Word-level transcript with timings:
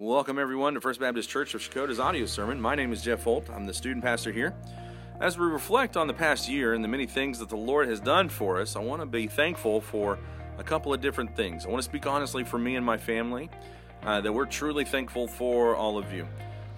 Welcome, 0.00 0.38
everyone, 0.38 0.74
to 0.74 0.80
First 0.80 1.00
Baptist 1.00 1.28
Church 1.28 1.54
of 1.54 1.60
Checotah's 1.60 1.98
audio 1.98 2.24
sermon. 2.24 2.60
My 2.60 2.76
name 2.76 2.92
is 2.92 3.02
Jeff 3.02 3.24
Holt. 3.24 3.50
I'm 3.50 3.66
the 3.66 3.74
student 3.74 4.04
pastor 4.04 4.30
here. 4.30 4.54
As 5.20 5.36
we 5.36 5.44
reflect 5.44 5.96
on 5.96 6.06
the 6.06 6.14
past 6.14 6.48
year 6.48 6.74
and 6.74 6.84
the 6.84 6.88
many 6.88 7.04
things 7.04 7.40
that 7.40 7.48
the 7.48 7.56
Lord 7.56 7.88
has 7.88 7.98
done 7.98 8.28
for 8.28 8.60
us, 8.60 8.76
I 8.76 8.78
want 8.78 9.02
to 9.02 9.06
be 9.06 9.26
thankful 9.26 9.80
for 9.80 10.16
a 10.56 10.62
couple 10.62 10.94
of 10.94 11.00
different 11.00 11.34
things. 11.34 11.66
I 11.66 11.70
want 11.70 11.82
to 11.82 11.90
speak 11.90 12.06
honestly 12.06 12.44
for 12.44 12.60
me 12.60 12.76
and 12.76 12.86
my 12.86 12.96
family, 12.96 13.50
uh, 14.04 14.20
that 14.20 14.32
we're 14.32 14.46
truly 14.46 14.84
thankful 14.84 15.26
for 15.26 15.74
all 15.74 15.98
of 15.98 16.12
you. 16.12 16.28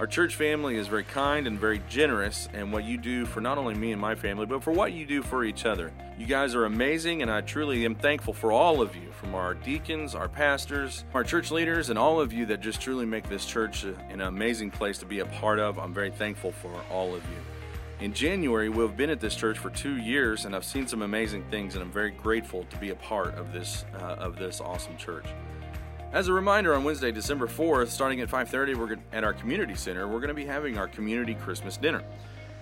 Our 0.01 0.07
church 0.07 0.35
family 0.35 0.77
is 0.77 0.87
very 0.87 1.05
kind 1.05 1.47
and 1.47 1.61
very 1.61 1.83
generous 1.87 2.49
and 2.55 2.73
what 2.73 2.85
you 2.85 2.97
do 2.97 3.27
for 3.27 3.43
not 3.43 3.59
only 3.59 3.75
me 3.75 3.93
and 3.93 4.01
my 4.01 4.15
family, 4.15 4.47
but 4.47 4.63
for 4.63 4.71
what 4.71 4.95
you 4.95 5.05
do 5.05 5.23
for 5.23 5.45
each 5.45 5.67
other. 5.67 5.93
You 6.17 6.25
guys 6.25 6.55
are 6.55 6.65
amazing, 6.65 7.21
and 7.21 7.31
I 7.31 7.43
truly 7.43 7.85
am 7.85 7.95
thankful 7.95 8.33
for 8.33 8.51
all 8.51 8.81
of 8.81 8.97
you, 8.97 9.11
from 9.13 9.35
our 9.35 9.53
deacons, 9.53 10.15
our 10.15 10.27
pastors, 10.27 11.05
our 11.13 11.23
church 11.23 11.51
leaders, 11.51 11.91
and 11.91 11.99
all 11.99 12.19
of 12.19 12.33
you 12.33 12.47
that 12.47 12.63
just 12.63 12.81
truly 12.81 13.05
make 13.05 13.29
this 13.29 13.45
church 13.45 13.85
an 13.85 14.23
amazing 14.23 14.71
place 14.71 14.97
to 15.01 15.05
be 15.05 15.19
a 15.19 15.27
part 15.27 15.59
of. 15.59 15.79
I'm 15.79 15.93
very 15.93 16.11
thankful 16.11 16.51
for 16.51 16.73
all 16.91 17.15
of 17.15 17.23
you. 17.25 17.37
In 18.03 18.15
January, 18.15 18.71
we've 18.71 18.97
been 18.97 19.11
at 19.11 19.21
this 19.21 19.37
church 19.37 19.59
for 19.59 19.69
two 19.69 19.99
years, 19.99 20.47
and 20.47 20.57
I've 20.57 20.65
seen 20.65 20.87
some 20.87 21.03
amazing 21.03 21.45
things, 21.51 21.75
and 21.75 21.85
I'm 21.85 21.93
very 21.93 22.13
grateful 22.13 22.65
to 22.71 22.77
be 22.79 22.89
a 22.89 22.97
part 22.97 23.35
of 23.35 23.53
this 23.53 23.85
uh, 24.01 24.15
of 24.15 24.37
this 24.37 24.63
awesome 24.63 24.97
church. 24.97 25.27
As 26.13 26.27
a 26.27 26.33
reminder, 26.33 26.75
on 26.75 26.83
Wednesday, 26.83 27.13
December 27.13 27.47
4th, 27.47 27.87
starting 27.87 28.21
at 28.21 28.29
5:30, 28.29 28.75
we're 28.75 28.97
at 29.13 29.23
our 29.23 29.33
community 29.33 29.77
center. 29.77 30.09
We're 30.09 30.19
going 30.19 30.27
to 30.27 30.35
be 30.35 30.45
having 30.45 30.77
our 30.77 30.89
community 30.89 31.35
Christmas 31.35 31.77
dinner. 31.77 32.03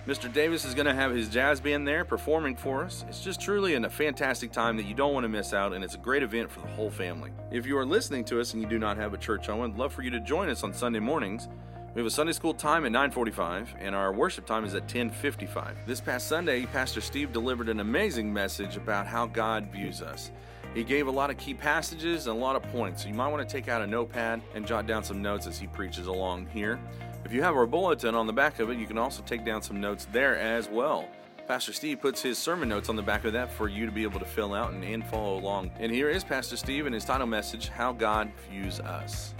Mr. 0.05 0.31
Davis 0.31 0.65
is 0.65 0.75
going 0.75 0.85
to 0.85 0.93
have 0.93 1.11
his 1.11 1.29
jazz 1.29 1.59
band 1.59 1.87
there 1.87 2.05
performing 2.05 2.55
for 2.55 2.83
us. 2.83 3.05
It's 3.09 3.23
just 3.23 3.41
truly 3.41 3.73
a 3.73 3.89
fantastic 3.89 4.51
time 4.51 4.77
that 4.77 4.85
you 4.85 4.93
don't 4.93 5.15
want 5.15 5.23
to 5.23 5.29
miss 5.29 5.51
out, 5.51 5.73
and 5.73 5.83
it's 5.83 5.95
a 5.95 5.97
great 5.97 6.21
event 6.21 6.51
for 6.51 6.59
the 6.59 6.67
whole 6.67 6.91
family. 6.91 7.31
If 7.51 7.65
you 7.65 7.75
are 7.79 7.85
listening 7.87 8.23
to 8.25 8.39
us 8.39 8.53
and 8.53 8.61
you 8.61 8.69
do 8.69 8.77
not 8.77 8.97
have 8.97 9.15
a 9.15 9.17
church 9.17 9.47
home, 9.47 9.63
I'd 9.63 9.79
love 9.79 9.93
for 9.93 10.03
you 10.03 10.11
to 10.11 10.19
join 10.19 10.47
us 10.49 10.63
on 10.63 10.71
Sunday 10.71 10.99
mornings. 10.99 11.47
We 11.95 12.01
have 12.01 12.07
a 12.07 12.11
Sunday 12.11 12.33
school 12.33 12.53
time 12.53 12.85
at 12.85 12.91
9:45 12.91 13.73
and 13.79 13.95
our 13.95 14.13
worship 14.13 14.45
time 14.45 14.63
is 14.63 14.75
at 14.75 14.87
10:55. 14.87 15.75
This 15.87 15.99
past 15.99 16.27
Sunday, 16.27 16.67
Pastor 16.67 17.01
Steve 17.01 17.33
delivered 17.33 17.67
an 17.67 17.79
amazing 17.79 18.31
message 18.31 18.77
about 18.77 19.07
how 19.07 19.25
God 19.25 19.71
views 19.71 20.03
us. 20.03 20.29
He 20.73 20.83
gave 20.83 21.07
a 21.07 21.11
lot 21.11 21.29
of 21.29 21.37
key 21.37 21.53
passages 21.53 22.27
and 22.27 22.37
a 22.37 22.39
lot 22.39 22.55
of 22.55 22.63
points, 22.63 23.01
so 23.01 23.09
you 23.09 23.15
might 23.15 23.29
want 23.29 23.47
to 23.47 23.51
take 23.51 23.67
out 23.67 23.81
a 23.81 23.87
notepad 23.87 24.41
and 24.53 24.67
jot 24.67 24.85
down 24.85 25.03
some 25.03 25.21
notes 25.21 25.47
as 25.47 25.57
he 25.57 25.67
preaches 25.67 26.07
along 26.07 26.47
here. 26.47 26.79
If 27.25 27.33
you 27.33 27.41
have 27.41 27.55
our 27.55 27.65
bulletin 27.65 28.15
on 28.15 28.27
the 28.27 28.33
back 28.33 28.59
of 28.59 28.69
it, 28.69 28.77
you 28.77 28.85
can 28.85 28.97
also 28.97 29.23
take 29.23 29.43
down 29.43 29.61
some 29.61 29.81
notes 29.81 30.07
there 30.11 30.37
as 30.37 30.69
well. 30.69 31.07
Pastor 31.47 31.73
Steve 31.73 31.99
puts 31.99 32.21
his 32.21 32.37
sermon 32.37 32.69
notes 32.69 32.89
on 32.89 32.95
the 32.95 33.01
back 33.01 33.25
of 33.25 33.33
that 33.33 33.51
for 33.51 33.67
you 33.67 33.87
to 33.87 33.91
be 33.91 34.03
able 34.03 34.19
to 34.19 34.25
fill 34.25 34.53
out 34.53 34.71
and, 34.71 34.83
and 34.83 35.03
follow 35.07 35.39
along. 35.39 35.71
And 35.79 35.91
here 35.91 36.09
is 36.09 36.23
Pastor 36.23 36.55
Steve 36.55 36.85
and 36.85 36.93
his 36.93 37.03
title 37.03 37.25
message 37.25 37.69
How 37.69 37.91
God 37.91 38.31
Views 38.49 38.79
Us. 38.79 39.33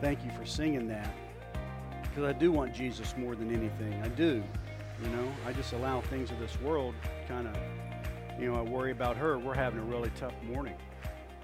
Thank 0.00 0.24
you 0.24 0.30
for 0.30 0.46
singing 0.46 0.88
that 0.88 1.14
because 2.02 2.24
I 2.24 2.32
do 2.32 2.50
want 2.50 2.74
Jesus 2.74 3.14
more 3.18 3.34
than 3.34 3.54
anything. 3.54 4.02
I 4.02 4.08
do. 4.08 4.42
You 5.02 5.08
know, 5.10 5.32
I 5.46 5.52
just 5.52 5.72
allow 5.72 6.02
things 6.02 6.30
of 6.30 6.38
this 6.38 6.60
world 6.60 6.94
kind 7.26 7.48
of, 7.48 7.56
you 8.38 8.50
know, 8.50 8.58
I 8.58 8.60
worry 8.60 8.92
about 8.92 9.16
her. 9.16 9.38
We're 9.38 9.54
having 9.54 9.80
a 9.80 9.84
really 9.84 10.10
tough 10.16 10.34
morning. 10.42 10.76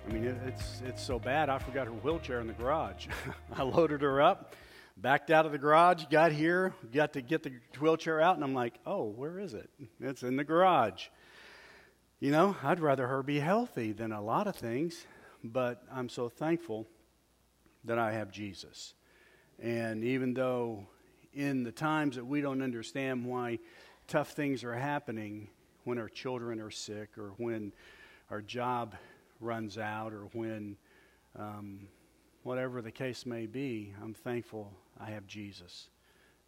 I 0.06 0.12
mean, 0.12 0.24
it, 0.24 0.36
it's 0.46 0.82
it's 0.84 1.02
so 1.02 1.18
bad. 1.18 1.48
I 1.48 1.58
forgot 1.58 1.86
her 1.86 1.92
wheelchair 1.92 2.40
in 2.40 2.46
the 2.46 2.52
garage. 2.52 3.06
I 3.56 3.62
loaded 3.62 4.02
her 4.02 4.20
up, 4.20 4.54
backed 4.98 5.30
out 5.30 5.46
of 5.46 5.52
the 5.52 5.58
garage, 5.58 6.04
got 6.10 6.32
here, 6.32 6.74
got 6.92 7.14
to 7.14 7.22
get 7.22 7.42
the 7.42 7.52
wheelchair 7.80 8.20
out, 8.20 8.34
and 8.34 8.44
I'm 8.44 8.54
like, 8.54 8.74
oh, 8.84 9.04
where 9.04 9.38
is 9.38 9.54
it? 9.54 9.70
It's 10.00 10.22
in 10.22 10.36
the 10.36 10.44
garage. 10.44 11.06
You 12.20 12.32
know, 12.32 12.56
I'd 12.62 12.80
rather 12.80 13.06
her 13.06 13.22
be 13.22 13.40
healthy 13.40 13.92
than 13.92 14.12
a 14.12 14.22
lot 14.22 14.46
of 14.46 14.56
things, 14.56 15.06
but 15.42 15.82
I'm 15.90 16.10
so 16.10 16.28
thankful 16.28 16.86
that 17.84 17.98
I 17.98 18.12
have 18.12 18.30
Jesus. 18.30 18.94
And 19.58 20.04
even 20.04 20.34
though 20.34 20.86
in 21.36 21.62
the 21.62 21.70
times 21.70 22.16
that 22.16 22.24
we 22.24 22.40
don't 22.40 22.62
understand 22.62 23.24
why 23.24 23.58
tough 24.08 24.30
things 24.30 24.64
are 24.64 24.74
happening 24.74 25.48
when 25.84 25.98
our 25.98 26.08
children 26.08 26.58
are 26.60 26.70
sick 26.70 27.18
or 27.18 27.34
when 27.36 27.72
our 28.30 28.40
job 28.40 28.96
runs 29.38 29.76
out 29.76 30.14
or 30.14 30.24
when 30.32 30.78
um, 31.38 31.88
whatever 32.42 32.80
the 32.80 32.90
case 32.90 33.26
may 33.26 33.44
be, 33.44 33.92
I'm 34.02 34.14
thankful 34.14 34.72
I 34.98 35.10
have 35.10 35.26
Jesus. 35.26 35.90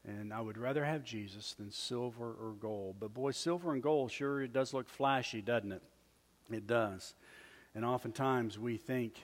And 0.06 0.32
I 0.32 0.40
would 0.40 0.56
rather 0.56 0.84
have 0.86 1.04
Jesus 1.04 1.52
than 1.52 1.70
silver 1.70 2.30
or 2.30 2.54
gold. 2.58 2.96
But 2.98 3.12
boy, 3.12 3.32
silver 3.32 3.74
and 3.74 3.82
gold 3.82 4.10
sure 4.10 4.42
it 4.42 4.54
does 4.54 4.72
look 4.72 4.88
flashy, 4.88 5.42
doesn't 5.42 5.72
it? 5.72 5.82
It 6.50 6.66
does. 6.66 7.14
And 7.74 7.84
oftentimes 7.84 8.58
we 8.58 8.78
think 8.78 9.22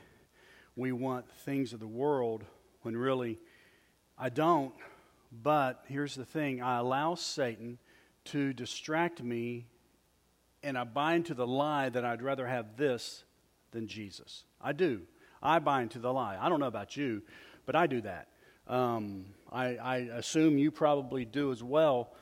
we 0.77 0.93
want 0.93 1.31
things 1.31 1.73
of 1.73 1.81
the 1.81 1.87
world 1.87 2.45
when 2.83 2.95
really 2.95 3.39
I 4.19 4.29
don't 4.29 4.75
but 5.43 5.85
here's 5.89 6.15
the 6.15 6.25
thing 6.25 6.63
I 6.63 6.79
allow 6.79 7.15
Satan 7.15 7.79
to 8.27 8.53
distract 8.53 9.23
me, 9.23 9.67
and 10.63 10.79
I 10.79 10.85
buy 10.85 11.15
into 11.15 11.35
the 11.35 11.47
lie 11.47 11.89
that 11.89 12.05
I'd 12.05 12.23
rather 12.23 12.47
have 12.47 12.77
this 12.77 13.25
than 13.73 13.87
Jesus. 13.87 14.45
I 14.61 14.73
do. 14.73 15.03
I 15.43 15.59
buy 15.59 15.83
into 15.83 15.99
the 15.99 16.13
lie. 16.13 16.39
I 16.41 16.49
don't 16.49 16.61
know 16.61 16.67
about 16.67 16.97
you, 16.97 17.23
but 17.67 17.77
I 17.77 17.87
do 17.87 18.01
that. 18.03 18.29
Um, 18.67 19.27
I, 19.53 19.77
I 19.77 19.97
assume 19.97 20.57
you 20.57 20.71
probably 20.71 21.25
do 21.25 21.53
as 21.53 21.63
well, 21.63 22.15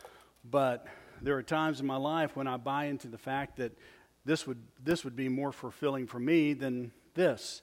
but 0.44 0.86
there 1.20 1.36
are 1.36 1.42
times 1.42 1.80
in 1.80 1.86
my 1.86 1.96
life 1.96 2.34
when 2.34 2.48
I 2.48 2.56
buy 2.56 2.86
into 2.86 3.06
the 3.06 3.18
fact 3.18 3.58
that 3.58 3.72
this 4.24 4.46
would, 4.46 4.60
this 4.82 5.04
would 5.04 5.14
be 5.14 5.28
more 5.28 5.52
fulfilling 5.52 6.06
for 6.06 6.18
me 6.18 6.52
than 6.52 6.90
this. 7.14 7.62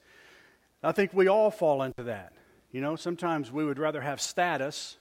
I 0.81 0.93
think 0.93 1.13
we 1.13 1.27
all 1.27 1.51
fall 1.51 1.81
into 1.83 2.03
that. 2.03 2.33
You 2.71 2.79
know, 2.79 2.95
sometimes 2.95 3.51
we 3.51 3.65
would 3.65 3.79
rather 3.79 3.99
have 3.99 4.21
status 4.21 4.97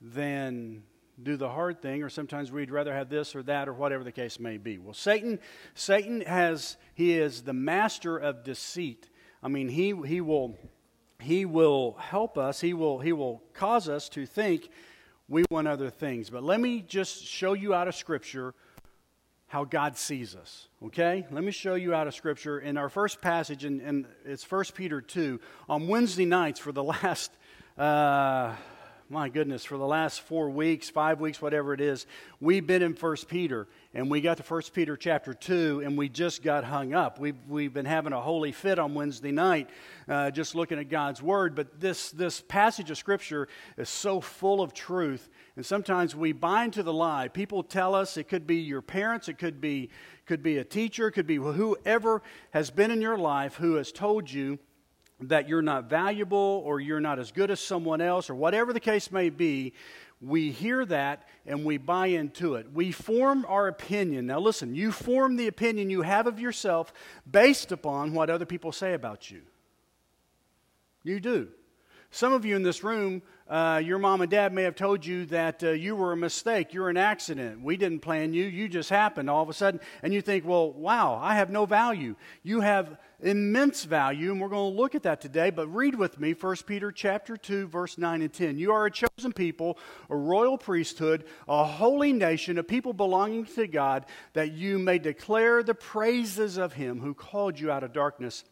than 0.00 0.82
do 1.22 1.36
the 1.36 1.48
hard 1.48 1.80
thing 1.80 2.02
or 2.02 2.10
sometimes 2.10 2.52
we'd 2.52 2.70
rather 2.70 2.92
have 2.92 3.08
this 3.08 3.34
or 3.34 3.42
that 3.44 3.68
or 3.68 3.72
whatever 3.72 4.04
the 4.04 4.12
case 4.12 4.38
may 4.38 4.58
be. 4.58 4.78
Well 4.78 4.94
satan 4.94 5.38
satan 5.74 6.20
has 6.22 6.76
he 6.94 7.12
is 7.18 7.42
the 7.42 7.54
master 7.54 8.16
of 8.16 8.44
deceit. 8.44 9.08
I 9.42 9.48
mean 9.48 9.68
he 9.68 9.94
he 10.06 10.20
will 10.20 10.58
he 11.20 11.44
will 11.46 11.96
help 11.98 12.36
us 12.36 12.60
he 12.60 12.74
will 12.74 12.98
he 12.98 13.12
will 13.12 13.42
cause 13.54 13.88
us 13.88 14.08
to 14.10 14.26
think 14.26 14.68
we 15.28 15.44
want 15.50 15.66
other 15.66 15.90
things. 15.90 16.30
But 16.30 16.44
let 16.44 16.60
me 16.60 16.82
just 16.82 17.24
show 17.24 17.54
you 17.54 17.74
out 17.74 17.88
of 17.88 17.94
scripture 17.94 18.54
how 19.48 19.64
god 19.64 19.96
sees 19.96 20.36
us 20.36 20.68
okay? 20.84 21.24
Let 21.30 21.44
me 21.44 21.52
show 21.52 21.76
you 21.76 21.94
out 21.94 22.06
of 22.06 22.14
scripture 22.14 22.58
in 22.58 22.76
our 22.76 22.90
first 22.90 23.22
passage 23.22 23.64
and, 23.64 24.06
it's 24.26 24.44
first 24.44 24.74
peter 24.74 25.00
2 25.00 25.40
on 25.68 25.88
wednesday 25.88 26.26
nights 26.26 26.60
for 26.60 26.72
the 26.72 26.84
last 26.84 27.30
uh, 27.78 28.54
my 29.08 29.28
goodness, 29.28 29.64
for 29.64 29.78
the 29.78 29.86
last 29.86 30.20
four 30.22 30.50
weeks, 30.50 30.90
five 30.90 31.20
weeks, 31.20 31.40
whatever 31.40 31.72
it 31.72 31.80
is, 31.80 32.06
we've 32.40 32.66
been 32.66 32.82
in 32.82 32.94
First 32.94 33.28
Peter, 33.28 33.68
and 33.94 34.10
we 34.10 34.20
got 34.20 34.38
to 34.38 34.42
First 34.42 34.74
Peter 34.74 34.96
chapter 34.96 35.32
2, 35.32 35.82
and 35.84 35.96
we 35.96 36.08
just 36.08 36.42
got 36.42 36.64
hung 36.64 36.92
up. 36.92 37.20
We've, 37.20 37.36
we've 37.48 37.72
been 37.72 37.86
having 37.86 38.12
a 38.12 38.20
holy 38.20 38.50
fit 38.50 38.80
on 38.80 38.94
Wednesday 38.94 39.30
night, 39.30 39.70
uh, 40.08 40.32
just 40.32 40.56
looking 40.56 40.80
at 40.80 40.88
God's 40.88 41.22
Word, 41.22 41.54
but 41.54 41.78
this, 41.78 42.10
this 42.10 42.40
passage 42.40 42.90
of 42.90 42.98
Scripture 42.98 43.46
is 43.76 43.88
so 43.88 44.20
full 44.20 44.60
of 44.60 44.74
truth, 44.74 45.28
and 45.54 45.64
sometimes 45.64 46.16
we 46.16 46.32
bind 46.32 46.72
to 46.72 46.82
the 46.82 46.92
lie. 46.92 47.28
People 47.28 47.62
tell 47.62 47.94
us 47.94 48.16
it 48.16 48.28
could 48.28 48.46
be 48.46 48.56
your 48.56 48.82
parents, 48.82 49.28
it 49.28 49.38
could 49.38 49.60
be, 49.60 49.88
could 50.26 50.42
be 50.42 50.58
a 50.58 50.64
teacher, 50.64 51.08
it 51.08 51.12
could 51.12 51.28
be 51.28 51.36
whoever 51.36 52.22
has 52.50 52.72
been 52.72 52.90
in 52.90 53.00
your 53.00 53.18
life 53.18 53.54
who 53.54 53.74
has 53.74 53.92
told 53.92 54.28
you 54.30 54.58
that 55.20 55.48
you're 55.48 55.62
not 55.62 55.88
valuable 55.88 56.62
or 56.64 56.80
you're 56.80 57.00
not 57.00 57.18
as 57.18 57.32
good 57.32 57.50
as 57.50 57.60
someone 57.60 58.00
else 58.00 58.28
or 58.28 58.34
whatever 58.34 58.72
the 58.72 58.80
case 58.80 59.10
may 59.10 59.30
be, 59.30 59.72
we 60.20 60.50
hear 60.50 60.84
that 60.86 61.26
and 61.44 61.64
we 61.64 61.76
buy 61.76 62.06
into 62.06 62.54
it. 62.54 62.72
We 62.72 62.92
form 62.92 63.44
our 63.48 63.68
opinion. 63.68 64.26
Now, 64.26 64.40
listen, 64.40 64.74
you 64.74 64.92
form 64.92 65.36
the 65.36 65.46
opinion 65.46 65.90
you 65.90 66.02
have 66.02 66.26
of 66.26 66.40
yourself 66.40 66.92
based 67.30 67.72
upon 67.72 68.14
what 68.14 68.30
other 68.30 68.46
people 68.46 68.72
say 68.72 68.94
about 68.94 69.30
you. 69.30 69.42
You 71.02 71.20
do. 71.20 71.48
Some 72.10 72.32
of 72.32 72.44
you 72.44 72.56
in 72.56 72.62
this 72.62 72.82
room, 72.82 73.20
uh, 73.48 73.80
your 73.84 73.98
mom 73.98 74.22
and 74.22 74.30
dad 74.30 74.52
may 74.52 74.62
have 74.62 74.74
told 74.74 75.04
you 75.04 75.26
that 75.26 75.62
uh, 75.62 75.70
you 75.70 75.94
were 75.94 76.12
a 76.12 76.16
mistake, 76.16 76.72
you're 76.72 76.88
an 76.88 76.96
accident. 76.96 77.62
We 77.62 77.76
didn't 77.76 78.00
plan 78.00 78.32
you, 78.32 78.44
you 78.44 78.68
just 78.68 78.90
happened 78.90 79.28
all 79.28 79.42
of 79.42 79.48
a 79.48 79.52
sudden. 79.52 79.80
And 80.02 80.14
you 80.14 80.22
think, 80.22 80.46
well, 80.46 80.72
wow, 80.72 81.18
I 81.22 81.34
have 81.34 81.50
no 81.50 81.66
value. 81.66 82.16
You 82.42 82.60
have 82.60 82.96
immense 83.20 83.84
value, 83.84 84.30
and 84.30 84.40
we're 84.40 84.48
going 84.48 84.72
to 84.72 84.78
look 84.78 84.94
at 84.94 85.02
that 85.04 85.20
today. 85.20 85.50
But 85.50 85.68
read 85.68 85.94
with 85.94 86.20
me 86.20 86.32
1 86.32 86.56
Peter 86.66 86.92
chapter 86.92 87.36
2, 87.36 87.68
verse 87.68 87.98
9 87.98 88.22
and 88.22 88.32
10. 88.32 88.58
You 88.58 88.72
are 88.72 88.86
a 88.86 88.90
chosen 88.90 89.32
people, 89.32 89.78
a 90.10 90.16
royal 90.16 90.58
priesthood, 90.58 91.24
a 91.48 91.64
holy 91.64 92.12
nation, 92.12 92.58
a 92.58 92.62
people 92.62 92.92
belonging 92.92 93.46
to 93.46 93.66
God, 93.66 94.06
that 94.34 94.52
you 94.52 94.78
may 94.78 94.98
declare 94.98 95.62
the 95.62 95.74
praises 95.74 96.56
of 96.56 96.74
him 96.74 97.00
who 97.00 97.14
called 97.14 97.58
you 97.58 97.70
out 97.70 97.84
of 97.84 97.92
darkness 97.92 98.44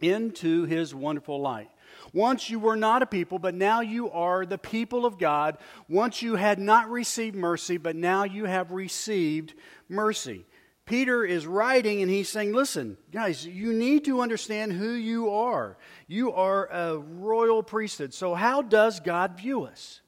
into 0.00 0.64
his 0.64 0.94
wonderful 0.94 1.40
light. 1.40 1.70
Once 2.12 2.48
you 2.48 2.58
were 2.58 2.76
not 2.76 3.02
a 3.02 3.06
people, 3.06 3.38
but 3.38 3.54
now 3.54 3.80
you 3.80 4.10
are 4.10 4.46
the 4.46 4.58
people 4.58 5.04
of 5.04 5.18
God. 5.18 5.58
Once 5.88 6.22
you 6.22 6.36
had 6.36 6.58
not 6.58 6.88
received 6.88 7.34
mercy, 7.34 7.76
but 7.76 7.96
now 7.96 8.24
you 8.24 8.44
have 8.44 8.70
received 8.70 9.54
mercy. 9.88 10.46
Peter 10.88 11.22
is 11.22 11.46
writing 11.46 12.00
and 12.00 12.10
he's 12.10 12.30
saying, 12.30 12.54
Listen, 12.54 12.96
guys, 13.12 13.46
you 13.46 13.74
need 13.74 14.06
to 14.06 14.22
understand 14.22 14.72
who 14.72 14.92
you 14.92 15.28
are. 15.28 15.76
You 16.06 16.32
are 16.32 16.66
a 16.66 16.96
royal 16.96 17.62
priesthood. 17.62 18.14
So, 18.14 18.34
how 18.34 18.62
does 18.62 18.98
God 18.98 19.36
view 19.36 19.64
us? 19.64 20.00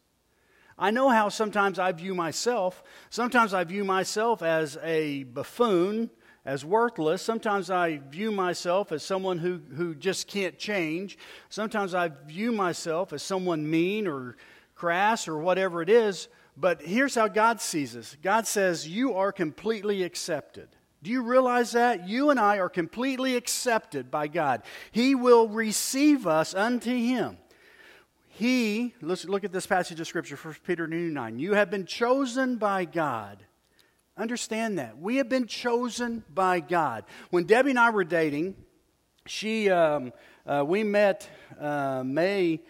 I 0.79 0.91
know 0.91 1.11
how 1.11 1.29
sometimes 1.29 1.79
I 1.79 1.93
view 1.93 2.15
myself. 2.15 2.82
Sometimes 3.11 3.53
I 3.53 3.62
view 3.65 3.85
myself 3.85 4.43
as 4.43 4.79
a 4.82 5.25
buffoon, 5.25 6.09
as 6.47 6.65
worthless. 6.65 7.21
Sometimes 7.21 7.71
I 7.71 7.99
view 7.99 8.32
myself 8.32 8.91
as 8.91 9.03
someone 9.03 9.37
who, 9.37 9.61
who 9.77 9.94
just 9.94 10.29
can't 10.29 10.59
change. 10.59 11.19
Sometimes 11.50 11.93
I 11.93 12.09
view 12.09 12.53
myself 12.53 13.12
as 13.12 13.23
someone 13.23 13.69
mean 13.69 14.06
or 14.06 14.38
crass 14.75 15.29
or 15.29 15.37
whatever 15.37 15.82
it 15.82 15.91
is. 15.91 16.29
But 16.56 16.82
here's 16.82 17.14
how 17.14 17.29
God 17.29 17.61
sees 17.61 17.97
us 17.97 18.17
God 18.23 18.47
says, 18.47 18.87
You 18.87 19.14
are 19.14 19.32
completely 19.32 20.02
accepted. 20.02 20.69
Do 21.02 21.11
you 21.11 21.23
realize 21.23 21.73
that? 21.73 22.06
You 22.08 22.29
and 22.29 22.38
I 22.38 22.58
are 22.58 22.69
completely 22.69 23.37
accepted 23.37 24.11
by 24.11 24.29
God. 24.29 24.62
He 24.93 25.14
will 25.14 25.49
receive 25.49 26.26
us 26.26 26.55
unto 26.55 26.91
Him. 26.91 27.38
He, 28.29 28.94
let's 29.00 29.25
look 29.25 29.44
at 29.44 29.52
this 29.52 29.67
passage 29.67 30.00
of 30.00 30.06
Scripture, 30.06 30.37
1 30.37 30.56
Peter 30.67 30.87
9. 30.87 31.38
You 31.38 31.55
have 31.55 31.70
been 31.70 31.87
chosen 31.87 32.56
by 32.56 32.85
God. 32.85 33.44
Understand 34.17 34.79
that. 34.79 34.99
We 34.99 35.17
have 35.17 35.29
been 35.29 35.46
chosen 35.46 36.25
by 36.32 36.61
God. 36.61 37.05
When 37.31 37.44
Debbie 37.44 37.70
and 37.70 37.79
I 37.79 37.91
were 37.91 38.05
dating, 38.05 38.55
she, 39.26 39.70
um, 39.70 40.12
uh, 40.46 40.64
we 40.67 40.85
met 40.85 41.29
uh, 41.58 42.03
May 42.05 42.61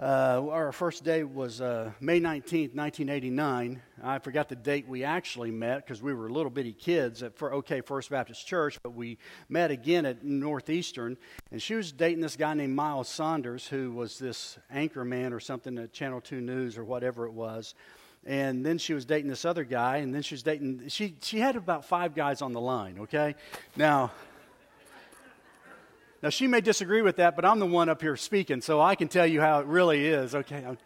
uh, 0.00 0.42
our 0.50 0.72
first 0.72 1.04
day 1.04 1.22
was 1.22 1.60
uh, 1.60 1.92
May 2.00 2.18
19th, 2.18 2.74
1989. 2.74 3.82
I 4.02 4.18
forgot 4.20 4.48
the 4.48 4.56
date 4.56 4.88
we 4.88 5.04
actually 5.04 5.50
met 5.50 5.84
because 5.84 6.02
we 6.02 6.14
were 6.14 6.30
little 6.30 6.50
bitty 6.50 6.72
kids 6.72 7.22
at 7.22 7.36
for 7.36 7.52
OK 7.52 7.82
First 7.82 8.08
Baptist 8.08 8.46
Church, 8.46 8.78
but 8.82 8.94
we 8.94 9.18
met 9.50 9.70
again 9.70 10.06
at 10.06 10.24
Northeastern. 10.24 11.18
And 11.50 11.60
she 11.60 11.74
was 11.74 11.92
dating 11.92 12.20
this 12.20 12.36
guy 12.36 12.54
named 12.54 12.74
Miles 12.74 13.08
Saunders, 13.08 13.66
who 13.68 13.92
was 13.92 14.18
this 14.18 14.58
anchor 14.70 15.04
man 15.04 15.34
or 15.34 15.40
something 15.40 15.76
at 15.78 15.92
Channel 15.92 16.22
2 16.22 16.40
News 16.40 16.78
or 16.78 16.84
whatever 16.84 17.26
it 17.26 17.32
was. 17.32 17.74
And 18.24 18.64
then 18.64 18.78
she 18.78 18.94
was 18.94 19.04
dating 19.04 19.28
this 19.28 19.44
other 19.44 19.64
guy, 19.64 19.98
and 19.98 20.14
then 20.14 20.22
she 20.22 20.34
was 20.34 20.42
dating, 20.42 20.88
she, 20.88 21.16
she 21.20 21.40
had 21.40 21.56
about 21.56 21.84
five 21.84 22.14
guys 22.14 22.40
on 22.40 22.52
the 22.52 22.60
line, 22.60 23.00
okay? 23.00 23.34
Now, 23.76 24.12
now, 26.22 26.28
she 26.28 26.46
may 26.46 26.60
disagree 26.60 27.02
with 27.02 27.16
that, 27.16 27.34
but 27.34 27.44
I'm 27.44 27.58
the 27.58 27.66
one 27.66 27.88
up 27.88 28.00
here 28.00 28.16
speaking, 28.16 28.60
so 28.60 28.80
I 28.80 28.94
can 28.94 29.08
tell 29.08 29.26
you 29.26 29.40
how 29.40 29.58
it 29.58 29.66
really 29.66 30.06
is. 30.06 30.36
Okay, 30.36 30.64
I'm, 30.64 30.78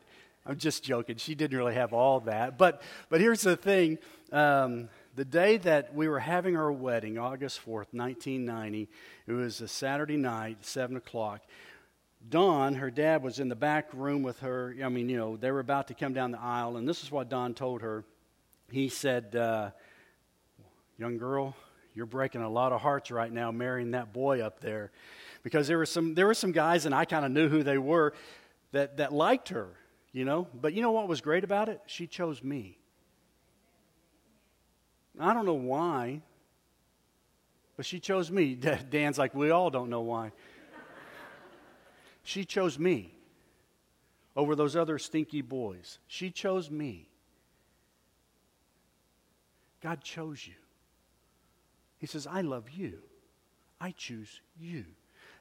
I'm 0.46 0.56
just 0.56 0.82
joking. 0.82 1.16
She 1.16 1.34
didn't 1.34 1.58
really 1.58 1.74
have 1.74 1.92
all 1.92 2.20
that. 2.20 2.56
But, 2.56 2.80
but 3.10 3.20
here's 3.20 3.42
the 3.42 3.54
thing 3.54 3.98
um, 4.32 4.88
the 5.14 5.26
day 5.26 5.58
that 5.58 5.94
we 5.94 6.08
were 6.08 6.20
having 6.20 6.56
our 6.56 6.72
wedding, 6.72 7.18
August 7.18 7.60
4th, 7.60 7.92
1990, 7.92 8.88
it 9.26 9.32
was 9.32 9.60
a 9.60 9.68
Saturday 9.68 10.16
night, 10.16 10.64
7 10.64 10.96
o'clock. 10.96 11.42
Don, 12.30 12.74
her 12.76 12.90
dad, 12.90 13.22
was 13.22 13.38
in 13.38 13.50
the 13.50 13.54
back 13.54 13.90
room 13.92 14.22
with 14.22 14.40
her. 14.40 14.74
I 14.82 14.88
mean, 14.88 15.10
you 15.10 15.18
know, 15.18 15.36
they 15.36 15.50
were 15.50 15.60
about 15.60 15.88
to 15.88 15.94
come 15.94 16.14
down 16.14 16.30
the 16.30 16.40
aisle, 16.40 16.78
and 16.78 16.88
this 16.88 17.02
is 17.02 17.10
what 17.10 17.28
Don 17.28 17.52
told 17.52 17.82
her. 17.82 18.04
He 18.72 18.88
said, 18.88 19.36
uh, 19.36 19.70
Young 20.98 21.18
girl, 21.18 21.54
you're 21.94 22.06
breaking 22.06 22.40
a 22.40 22.48
lot 22.48 22.72
of 22.72 22.80
hearts 22.80 23.10
right 23.10 23.30
now 23.30 23.52
marrying 23.52 23.90
that 23.90 24.14
boy 24.14 24.40
up 24.40 24.60
there 24.60 24.90
because 25.46 25.69
there 25.69 25.78
were 25.78 25.87
some 25.87 26.16
there 26.16 26.26
were 26.26 26.34
some 26.34 26.50
guys 26.50 26.87
and 26.87 26.93
I 26.94 27.04
kind 27.04 27.25
of 27.25 27.31
knew 27.31 27.48
who 27.48 27.62
they 27.62 27.78
were 27.78 28.14
that 28.72 28.96
that 28.96 29.12
liked 29.12 29.50
her, 29.50 29.69
you 30.10 30.25
know. 30.25 30.48
But 30.52 30.72
you 30.72 30.82
know 30.82 30.90
what 30.90 31.06
was 31.06 31.20
great 31.20 31.44
about 31.44 31.69
it? 31.69 31.81
She 31.87 32.08
chose 32.08 32.43
me. 32.43 32.81
I 35.20 35.32
don't 35.32 35.46
know 35.46 35.54
why, 35.54 36.20
but 37.76 37.87
she 37.87 38.00
chose 38.00 38.28
me. 38.28 38.56
Dan's 38.90 39.19
like, 39.19 39.37
we 39.37 39.50
all 39.50 39.70
don't 39.70 39.88
know 39.88 40.00
why. 40.00 40.32
she 42.25 42.44
chose 42.44 42.76
me 42.76 43.14
over 44.34 44.56
those 44.56 44.75
other 44.75 44.99
stinky 44.99 45.42
boys. 45.42 46.00
She 46.08 46.32
chose 46.32 46.72
me. 46.72 47.08
God 49.81 50.02
chose 50.02 50.44
you. 50.44 50.54
He 51.99 52.08
says, 52.08 52.26
I 52.26 52.40
love 52.40 52.69
you. 52.69 52.99
I 53.81 53.92
choose 53.92 54.40
you. 54.58 54.87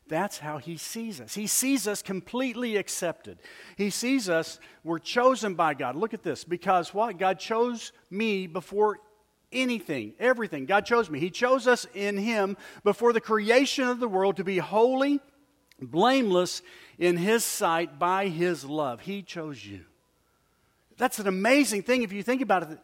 That's 0.08 0.38
how 0.38 0.60
he 0.60 0.78
sees 0.78 1.20
us. 1.20 1.34
He 1.34 1.48
sees 1.48 1.88
us 1.88 2.04
completely 2.04 2.78
accepted. 2.78 3.40
He 3.76 3.90
sees 3.90 4.30
us, 4.30 4.60
we're 4.84 5.00
chosen 5.00 5.56
by 5.56 5.74
God. 5.74 5.96
Look 5.96 6.14
at 6.14 6.22
this. 6.22 6.44
Because 6.44 6.94
what? 6.94 7.18
God 7.18 7.40
chose 7.40 7.92
me 8.12 8.46
before 8.46 9.00
anything, 9.52 10.14
everything. 10.20 10.66
God 10.66 10.86
chose 10.86 11.10
me. 11.10 11.20
He 11.20 11.32
chose 11.32 11.66
us 11.66 11.88
in 11.96 12.18
Him 12.18 12.56
before 12.84 13.14
the 13.14 13.22
creation 13.22 13.88
of 13.88 14.00
the 14.00 14.08
world 14.08 14.38
to 14.38 14.44
be 14.44 14.60
holy, 14.60 15.20
blameless 15.82 16.62
in 17.00 17.18
His 17.18 17.44
sight 17.44 17.98
by 17.98 18.28
His 18.28 18.64
love. 18.64 19.02
He 19.02 19.24
chose 19.24 19.66
you. 19.66 19.86
That's 20.98 21.20
an 21.20 21.28
amazing 21.28 21.84
thing 21.84 22.04
if 22.04 22.14
you 22.14 22.24
think 22.24 22.42
about 22.42 22.72
it. 22.72 22.80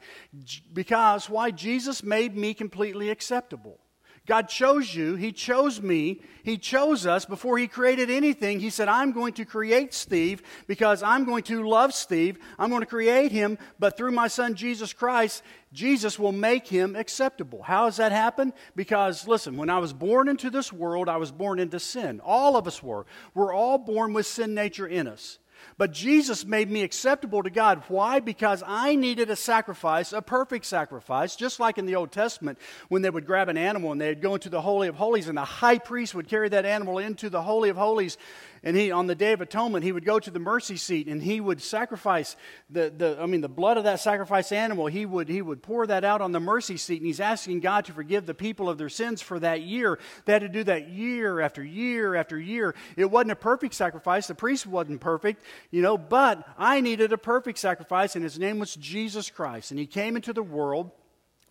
Because 0.74 1.29
why? 1.29 1.51
Jesus 1.51 2.03
made 2.03 2.35
me 2.35 2.53
completely 2.53 3.09
acceptable. 3.09 3.79
God 4.27 4.50
chose 4.50 4.94
you. 4.94 5.15
He 5.15 5.31
chose 5.31 5.81
me. 5.81 6.21
He 6.44 6.57
chose 6.57 7.07
us 7.07 7.25
before 7.25 7.57
He 7.57 7.68
created 7.68 8.12
anything. 8.12 8.59
He 8.59 8.69
said, 8.69 8.88
I'm 8.88 9.12
going 9.13 9.33
to 9.33 9.45
create 9.45 9.94
Steve 9.95 10.44
because 10.68 11.01
I'm 11.01 11.25
going 11.25 11.44
to 11.44 11.68
love 11.68 11.94
Steve. 11.94 12.38
I'm 12.59 12.69
going 12.69 12.81
to 12.81 12.85
create 12.88 13.31
him, 13.31 13.57
but 13.79 13.97
through 13.97 14.12
my 14.12 14.27
son 14.27 14.53
Jesus 14.53 14.94
Christ, 14.94 15.41
Jesus 15.73 16.19
will 16.19 16.31
make 16.31 16.68
him 16.68 16.95
acceptable. 16.95 17.63
How 17.63 17.85
does 17.85 17.97
that 17.97 18.12
happen? 18.12 18.53
Because, 18.75 19.27
listen, 19.27 19.57
when 19.57 19.69
I 19.69 19.79
was 19.79 19.91
born 19.91 20.27
into 20.27 20.50
this 20.50 20.71
world, 20.71 21.09
I 21.09 21.17
was 21.17 21.31
born 21.31 21.59
into 21.59 21.79
sin. 21.79 22.21
All 22.24 22.56
of 22.56 22.67
us 22.67 22.83
were. 22.83 23.06
We're 23.33 23.53
all 23.53 23.79
born 23.79 24.13
with 24.13 24.27
sin 24.27 24.53
nature 24.53 24.88
in 24.88 25.07
us. 25.07 25.39
But 25.77 25.91
Jesus 25.91 26.45
made 26.45 26.69
me 26.69 26.83
acceptable 26.83 27.43
to 27.43 27.49
God. 27.49 27.83
Why? 27.87 28.19
Because 28.19 28.63
I 28.65 28.95
needed 28.95 29.29
a 29.29 29.35
sacrifice, 29.35 30.13
a 30.13 30.21
perfect 30.21 30.65
sacrifice, 30.65 31.35
just 31.35 31.59
like 31.59 31.77
in 31.77 31.85
the 31.85 31.95
Old 31.95 32.11
Testament 32.11 32.59
when 32.89 33.01
they 33.01 33.09
would 33.09 33.25
grab 33.25 33.49
an 33.49 33.57
animal 33.57 33.91
and 33.91 33.99
they'd 33.99 34.21
go 34.21 34.35
into 34.35 34.49
the 34.49 34.61
Holy 34.61 34.87
of 34.87 34.95
Holies, 34.95 35.27
and 35.27 35.37
the 35.37 35.45
high 35.45 35.77
priest 35.77 36.15
would 36.15 36.27
carry 36.27 36.49
that 36.49 36.65
animal 36.65 36.97
into 36.97 37.29
the 37.29 37.41
Holy 37.41 37.69
of 37.69 37.77
Holies 37.77 38.17
and 38.63 38.77
he, 38.77 38.91
on 38.91 39.07
the 39.07 39.15
Day 39.15 39.33
of 39.33 39.41
Atonement, 39.41 39.83
he 39.83 39.91
would 39.91 40.05
go 40.05 40.19
to 40.19 40.29
the 40.29 40.39
mercy 40.39 40.77
seat 40.77 41.07
and 41.07 41.21
he 41.21 41.41
would 41.41 41.61
sacrifice 41.61 42.35
the, 42.69 42.93
the 42.95 43.17
I 43.19 43.25
mean, 43.25 43.41
the 43.41 43.49
blood 43.49 43.77
of 43.77 43.85
that 43.85 43.99
sacrifice 43.99 44.51
animal. 44.51 44.85
He 44.85 45.03
would, 45.03 45.29
he 45.29 45.41
would 45.41 45.63
pour 45.63 45.87
that 45.87 46.03
out 46.03 46.21
on 46.21 46.31
the 46.31 46.39
mercy 46.39 46.77
seat 46.77 46.97
and 46.97 47.07
he's 47.07 47.19
asking 47.19 47.61
God 47.61 47.85
to 47.85 47.91
forgive 47.91 48.27
the 48.27 48.35
people 48.35 48.69
of 48.69 48.77
their 48.77 48.89
sins 48.89 49.19
for 49.19 49.39
that 49.39 49.61
year. 49.61 49.97
They 50.25 50.33
had 50.33 50.43
to 50.43 50.49
do 50.49 50.63
that 50.65 50.89
year 50.89 51.41
after 51.41 51.63
year 51.63 52.15
after 52.15 52.39
year. 52.39 52.75
It 52.95 53.09
wasn't 53.09 53.31
a 53.31 53.35
perfect 53.35 53.73
sacrifice. 53.73 54.27
The 54.27 54.35
priest 54.35 54.67
wasn't 54.67 55.01
perfect, 55.01 55.43
you 55.71 55.81
know, 55.81 55.97
but 55.97 56.47
I 56.55 56.81
needed 56.81 57.13
a 57.13 57.17
perfect 57.17 57.57
sacrifice 57.57 58.15
and 58.15 58.24
his 58.24 58.38
name 58.38 58.59
was 58.59 58.75
Jesus 58.75 59.31
Christ. 59.31 59.71
And 59.71 59.79
he 59.79 59.88
came 59.88 60.15
into 60.15 60.33
the 60.33 60.43
world 60.43 60.91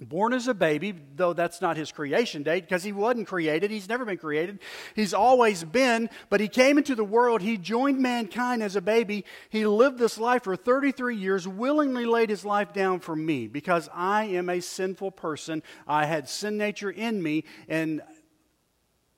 born 0.00 0.32
as 0.32 0.48
a 0.48 0.54
baby, 0.54 0.94
though 1.16 1.32
that's 1.32 1.60
not 1.60 1.76
his 1.76 1.92
creation 1.92 2.42
date 2.42 2.62
because 2.62 2.82
he 2.82 2.92
wasn't 2.92 3.26
created. 3.26 3.70
He's 3.70 3.88
never 3.88 4.04
been 4.04 4.16
created. 4.16 4.58
He's 4.94 5.12
always 5.12 5.62
been, 5.62 6.08
but 6.30 6.40
he 6.40 6.48
came 6.48 6.78
into 6.78 6.94
the 6.94 7.04
world. 7.04 7.42
He 7.42 7.56
joined 7.56 7.98
mankind 7.98 8.62
as 8.62 8.76
a 8.76 8.80
baby. 8.80 9.24
He 9.50 9.66
lived 9.66 9.98
this 9.98 10.18
life 10.18 10.44
for 10.44 10.56
33 10.56 11.16
years, 11.16 11.46
willingly 11.46 12.06
laid 12.06 12.30
his 12.30 12.44
life 12.44 12.72
down 12.72 13.00
for 13.00 13.14
me 13.14 13.46
because 13.46 13.88
I 13.94 14.24
am 14.24 14.48
a 14.48 14.60
sinful 14.60 15.12
person. 15.12 15.62
I 15.86 16.06
had 16.06 16.28
sin 16.28 16.56
nature 16.56 16.90
in 16.90 17.22
me, 17.22 17.44
and 17.68 18.00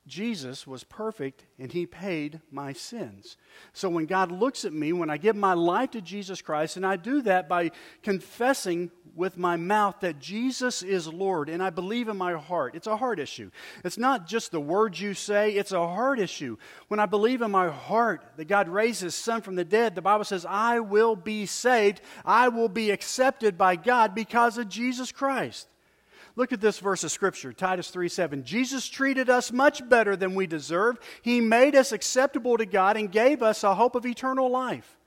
Jesus 0.05 0.67
was 0.67 0.83
perfect 0.83 1.45
and 1.57 1.71
he 1.71 1.85
paid 1.85 2.41
my 2.51 2.73
sins. 2.73 3.37
So 3.71 3.87
when 3.87 4.05
God 4.05 4.31
looks 4.31 4.65
at 4.65 4.73
me, 4.73 4.91
when 4.91 5.09
I 5.09 5.15
give 5.15 5.35
my 5.35 5.53
life 5.53 5.91
to 5.91 6.01
Jesus 6.01 6.41
Christ, 6.41 6.75
and 6.75 6.85
I 6.85 6.97
do 6.97 7.21
that 7.21 7.47
by 7.47 7.71
confessing 8.01 8.91
with 9.15 9.37
my 9.37 9.55
mouth 9.55 10.01
that 10.01 10.19
Jesus 10.19 10.83
is 10.83 11.07
Lord, 11.07 11.47
and 11.47 11.63
I 11.63 11.69
believe 11.69 12.09
in 12.09 12.17
my 12.17 12.33
heart, 12.33 12.75
it's 12.75 12.87
a 12.87 12.97
heart 12.97 13.17
issue. 13.17 13.49
It's 13.85 13.97
not 13.97 14.27
just 14.27 14.51
the 14.51 14.59
words 14.59 14.99
you 14.99 15.13
say, 15.13 15.51
it's 15.51 15.71
a 15.71 15.87
heart 15.87 16.19
issue. 16.19 16.57
When 16.89 16.99
I 16.99 17.05
believe 17.05 17.41
in 17.41 17.51
my 17.51 17.69
heart 17.69 18.25
that 18.35 18.49
God 18.49 18.67
raised 18.67 19.01
his 19.01 19.15
son 19.15 19.41
from 19.41 19.55
the 19.55 19.63
dead, 19.63 19.95
the 19.95 20.01
Bible 20.01 20.25
says, 20.25 20.45
I 20.45 20.81
will 20.81 21.15
be 21.15 21.45
saved, 21.45 22.01
I 22.25 22.49
will 22.49 22.69
be 22.69 22.91
accepted 22.91 23.57
by 23.57 23.77
God 23.77 24.13
because 24.13 24.57
of 24.57 24.67
Jesus 24.67 25.13
Christ. 25.13 25.69
Look 26.35 26.51
at 26.51 26.61
this 26.61 26.79
verse 26.79 27.03
of 27.03 27.11
Scripture, 27.11 27.53
Titus 27.53 27.89
3 27.89 28.09
7. 28.09 28.43
Jesus 28.43 28.87
treated 28.87 29.29
us 29.29 29.51
much 29.51 29.87
better 29.87 30.15
than 30.15 30.33
we 30.33 30.47
deserved. 30.47 31.03
He 31.21 31.41
made 31.41 31.75
us 31.75 31.91
acceptable 31.91 32.57
to 32.57 32.65
God 32.65 32.97
and 32.97 33.11
gave 33.11 33.43
us 33.43 33.63
a 33.63 33.75
hope 33.75 33.95
of 33.95 34.05
eternal 34.05 34.49
life. 34.49 34.97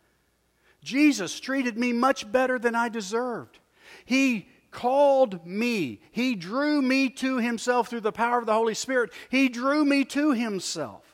Jesus 0.82 1.40
treated 1.40 1.76
me 1.76 1.92
much 1.92 2.30
better 2.30 2.58
than 2.60 2.76
I 2.76 2.88
deserved. 2.88 3.58
He 4.04 4.48
called 4.70 5.44
me, 5.44 6.00
He 6.12 6.36
drew 6.36 6.80
me 6.80 7.08
to 7.10 7.38
Himself 7.38 7.88
through 7.88 8.02
the 8.02 8.12
power 8.12 8.38
of 8.38 8.46
the 8.46 8.52
Holy 8.52 8.74
Spirit. 8.74 9.10
He 9.28 9.48
drew 9.48 9.84
me 9.84 10.04
to 10.06 10.32
Himself. 10.32 11.05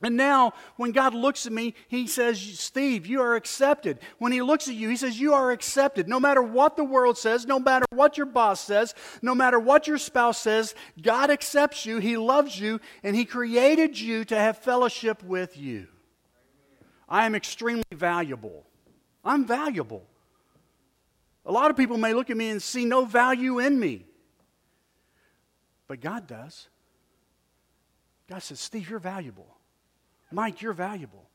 And 0.00 0.16
now, 0.16 0.52
when 0.76 0.92
God 0.92 1.12
looks 1.12 1.44
at 1.44 1.52
me, 1.52 1.74
He 1.88 2.06
says, 2.06 2.40
Steve, 2.40 3.04
you 3.06 3.20
are 3.20 3.34
accepted. 3.34 3.98
When 4.18 4.30
He 4.30 4.42
looks 4.42 4.68
at 4.68 4.74
you, 4.74 4.88
He 4.88 4.96
says, 4.96 5.18
You 5.18 5.34
are 5.34 5.50
accepted. 5.50 6.08
No 6.08 6.20
matter 6.20 6.40
what 6.40 6.76
the 6.76 6.84
world 6.84 7.18
says, 7.18 7.46
no 7.46 7.58
matter 7.58 7.84
what 7.90 8.16
your 8.16 8.26
boss 8.26 8.60
says, 8.60 8.94
no 9.22 9.34
matter 9.34 9.58
what 9.58 9.88
your 9.88 9.98
spouse 9.98 10.38
says, 10.38 10.76
God 11.02 11.30
accepts 11.30 11.84
you, 11.84 11.98
He 11.98 12.16
loves 12.16 12.60
you, 12.60 12.80
and 13.02 13.16
He 13.16 13.24
created 13.24 13.98
you 13.98 14.24
to 14.26 14.36
have 14.36 14.58
fellowship 14.58 15.24
with 15.24 15.56
you. 15.56 15.88
I 17.08 17.26
am 17.26 17.34
extremely 17.34 17.82
valuable. 17.90 18.66
I'm 19.24 19.46
valuable. 19.46 20.06
A 21.44 21.50
lot 21.50 21.70
of 21.70 21.76
people 21.76 21.96
may 21.96 22.14
look 22.14 22.30
at 22.30 22.36
me 22.36 22.50
and 22.50 22.62
see 22.62 22.84
no 22.84 23.04
value 23.04 23.58
in 23.58 23.80
me, 23.80 24.06
but 25.88 26.00
God 26.00 26.28
does. 26.28 26.68
God 28.30 28.42
says, 28.42 28.60
Steve, 28.60 28.88
you're 28.90 28.98
valuable. 29.00 29.57
Mike, 30.30 30.62
you're 30.62 30.72
valuable. 30.72 31.28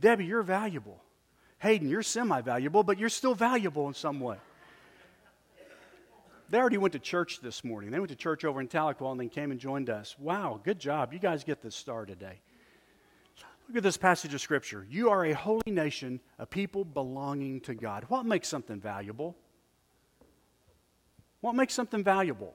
Debbie, 0.00 0.24
you're 0.24 0.42
valuable. 0.42 1.02
Hayden, 1.58 1.88
you're 1.88 2.02
semi 2.02 2.40
valuable, 2.40 2.82
but 2.82 2.98
you're 2.98 3.10
still 3.10 3.34
valuable 3.34 3.86
in 3.88 3.94
some 3.94 4.18
way. 4.18 4.38
They 6.48 6.58
already 6.58 6.78
went 6.78 6.92
to 6.94 6.98
church 6.98 7.40
this 7.40 7.62
morning. 7.62 7.90
They 7.90 8.00
went 8.00 8.10
to 8.10 8.16
church 8.16 8.44
over 8.44 8.60
in 8.60 8.66
Tahlequah 8.66 9.12
and 9.12 9.20
then 9.20 9.28
came 9.28 9.52
and 9.52 9.60
joined 9.60 9.88
us. 9.88 10.16
Wow, 10.18 10.60
good 10.64 10.80
job. 10.80 11.12
You 11.12 11.20
guys 11.20 11.44
get 11.44 11.62
the 11.62 11.70
star 11.70 12.06
today. 12.06 12.40
Look 13.68 13.76
at 13.76 13.82
this 13.84 13.96
passage 13.96 14.34
of 14.34 14.40
Scripture. 14.40 14.84
You 14.90 15.10
are 15.10 15.26
a 15.26 15.32
holy 15.32 15.62
nation, 15.68 16.18
a 16.40 16.46
people 16.46 16.84
belonging 16.84 17.60
to 17.60 17.74
God. 17.74 18.04
What 18.08 18.26
makes 18.26 18.48
something 18.48 18.80
valuable? 18.80 19.36
What 21.40 21.54
makes 21.54 21.72
something 21.72 22.02
valuable? 22.02 22.54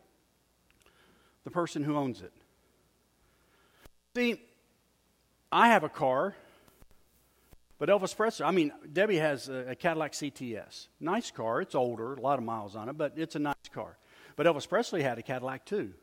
The 1.46 1.52
person 1.52 1.82
who 1.84 1.96
owns 1.96 2.22
it. 2.22 2.34
See, 4.14 4.42
I 5.56 5.70
have 5.70 5.86
a 5.86 5.90
car, 5.90 6.36
but 7.80 7.88
Elvis 7.88 8.14
Presley, 8.14 8.46
I 8.46 8.52
mean, 8.52 8.74
Debbie 8.92 9.20
has 9.20 9.48
a, 9.48 9.70
a, 9.70 9.76
Cadillac 9.76 10.12
CTS. 10.12 10.88
Nice 11.00 11.32
car. 11.32 11.62
It's 11.62 11.76
older, 11.76 12.16
a 12.16 12.20
lot 12.20 12.40
of 12.40 12.44
miles 12.44 12.76
on 12.76 12.90
it, 12.90 12.98
but 12.98 13.14
it's 13.16 13.38
a 13.38 13.40
nice 13.40 13.56
car. 13.72 13.96
But 14.36 14.48
Elvis 14.48 14.68
Presley 14.68 15.02
had 15.02 15.18
a 15.18 15.22
Cadillac 15.22 15.64
too. 15.64 15.94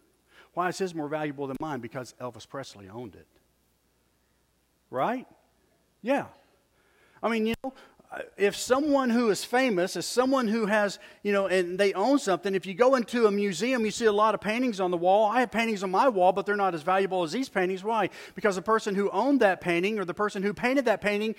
Why 0.54 0.70
is 0.70 0.78
his 0.78 0.94
more 0.94 1.06
valuable 1.06 1.48
than 1.48 1.58
mine? 1.60 1.80
Because 1.80 2.14
Elvis 2.18 2.48
Presley 2.48 2.88
owned 2.88 3.14
it. 3.14 3.26
Right? 4.88 5.26
Yeah. 6.00 6.28
I 7.22 7.28
mean, 7.28 7.44
you 7.44 7.54
know, 7.62 7.74
if 8.36 8.56
someone 8.56 9.10
who 9.10 9.30
is 9.30 9.44
famous 9.44 9.96
is 9.96 10.06
someone 10.06 10.46
who 10.46 10.66
has, 10.66 10.98
you 11.22 11.32
know, 11.32 11.46
and 11.46 11.78
they 11.78 11.94
own 11.94 12.18
something, 12.18 12.54
if 12.54 12.66
you 12.66 12.74
go 12.74 12.94
into 12.94 13.26
a 13.26 13.30
museum, 13.30 13.84
you 13.84 13.90
see 13.90 14.04
a 14.04 14.12
lot 14.12 14.34
of 14.34 14.40
paintings 14.40 14.80
on 14.80 14.90
the 14.90 14.96
wall. 14.96 15.30
I 15.30 15.40
have 15.40 15.50
paintings 15.50 15.82
on 15.82 15.90
my 15.90 16.08
wall, 16.08 16.32
but 16.32 16.44
they're 16.44 16.56
not 16.56 16.74
as 16.74 16.82
valuable 16.82 17.22
as 17.22 17.32
these 17.32 17.48
paintings. 17.48 17.82
Why? 17.82 18.10
Because 18.34 18.56
the 18.56 18.62
person 18.62 18.94
who 18.94 19.08
owned 19.10 19.40
that 19.40 19.60
painting 19.60 19.98
or 19.98 20.04
the 20.04 20.14
person 20.14 20.42
who 20.42 20.52
painted 20.52 20.84
that 20.84 21.00
painting, 21.00 21.34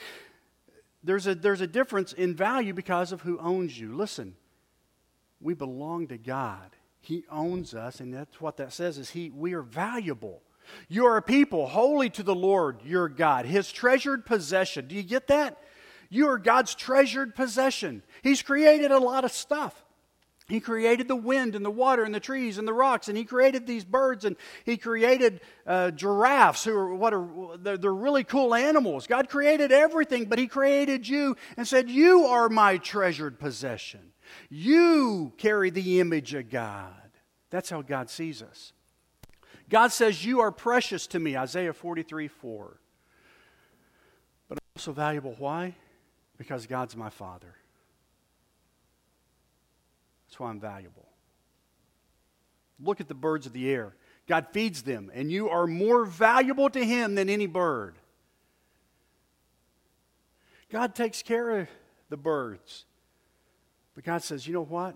there's 1.03 1.27
a, 1.27 1.35
there's 1.35 1.61
a 1.61 1.67
difference 1.67 2.13
in 2.13 2.35
value 2.35 2.73
because 2.73 3.11
of 3.11 3.21
who 3.21 3.37
owns 3.39 3.79
you. 3.79 3.95
Listen, 3.95 4.35
we 5.39 5.53
belong 5.53 6.07
to 6.07 6.17
God. 6.17 6.75
He 7.01 7.25
owns 7.29 7.75
us, 7.75 7.99
and 7.99 8.13
that's 8.13 8.39
what 8.39 8.57
that 8.57 8.73
says 8.73 8.97
is 8.97 9.11
he, 9.11 9.29
we 9.29 9.53
are 9.53 9.61
valuable. 9.61 10.41
You 10.87 11.05
are 11.05 11.17
a 11.17 11.21
people 11.21 11.67
holy 11.67 12.09
to 12.11 12.23
the 12.23 12.33
Lord 12.33 12.81
your 12.83 13.09
God, 13.09 13.45
his 13.45 13.71
treasured 13.71 14.25
possession. 14.25 14.87
Do 14.87 14.95
you 14.95 15.03
get 15.03 15.27
that? 15.27 15.57
You 16.13 16.29
are 16.29 16.37
God's 16.37 16.75
treasured 16.75 17.33
possession. 17.33 18.03
He's 18.21 18.43
created 18.43 18.91
a 18.91 18.99
lot 18.99 19.25
of 19.25 19.31
stuff. 19.31 19.83
He 20.47 20.59
created 20.59 21.07
the 21.07 21.15
wind 21.15 21.55
and 21.55 21.65
the 21.65 21.71
water 21.71 22.03
and 22.03 22.13
the 22.13 22.19
trees 22.19 22.59
and 22.59 22.67
the 22.67 22.73
rocks, 22.73 23.07
and 23.07 23.17
He 23.17 23.23
created 23.23 23.65
these 23.65 23.83
birds, 23.83 24.23
and 24.23 24.35
He 24.63 24.77
created 24.77 25.41
uh, 25.65 25.89
giraffes, 25.89 26.65
who 26.65 26.75
are 26.75 26.93
what 26.93 27.15
are 27.15 27.57
they're, 27.57 27.77
they're 27.77 27.93
really 27.93 28.23
cool 28.23 28.53
animals. 28.53 29.07
God 29.07 29.27
created 29.27 29.71
everything, 29.71 30.25
but 30.25 30.37
He 30.37 30.45
created 30.45 31.07
you 31.07 31.35
and 31.57 31.67
said, 31.67 31.89
"You 31.89 32.25
are 32.25 32.47
my 32.47 32.77
treasured 32.77 33.39
possession. 33.39 34.11
You 34.49 35.33
carry 35.37 35.71
the 35.71 35.99
image 35.99 36.35
of 36.35 36.51
God." 36.51 36.91
That's 37.49 37.69
how 37.71 37.81
God 37.81 38.09
sees 38.11 38.43
us. 38.43 38.73
God 39.69 39.91
says, 39.91 40.23
"You 40.23 40.41
are 40.41 40.51
precious 40.51 41.07
to 41.07 41.19
me." 41.19 41.35
Isaiah 41.35 41.73
forty-three 41.73 42.27
four. 42.27 42.79
But 44.49 44.59
also 44.75 44.91
valuable. 44.91 45.35
Why? 45.39 45.73
Because 46.43 46.67
God's 46.67 46.93
my 46.97 47.09
Father. 47.09 47.55
That's 50.27 50.37
why 50.41 50.49
I'm 50.49 50.59
valuable. 50.59 51.07
Look 52.83 52.99
at 52.99 53.07
the 53.07 53.13
birds 53.13 53.45
of 53.45 53.53
the 53.53 53.69
air. 53.69 53.95
God 54.27 54.47
feeds 54.51 54.81
them, 54.81 55.09
and 55.13 55.31
you 55.31 55.47
are 55.47 55.65
more 55.65 56.03
valuable 56.03 56.69
to 56.71 56.83
Him 56.83 57.15
than 57.15 57.29
any 57.29 57.47
bird. 57.47 57.95
God 60.69 60.95
takes 60.95 61.23
care 61.23 61.61
of 61.61 61.69
the 62.09 62.17
birds. 62.17 62.83
But 63.95 64.03
God 64.03 64.21
says, 64.21 64.45
you 64.45 64.53
know 64.53 64.65
what? 64.65 64.95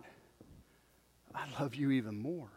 I 1.33 1.45
love 1.61 1.75
you 1.75 1.91
even 1.91 2.19
more. 2.19 2.49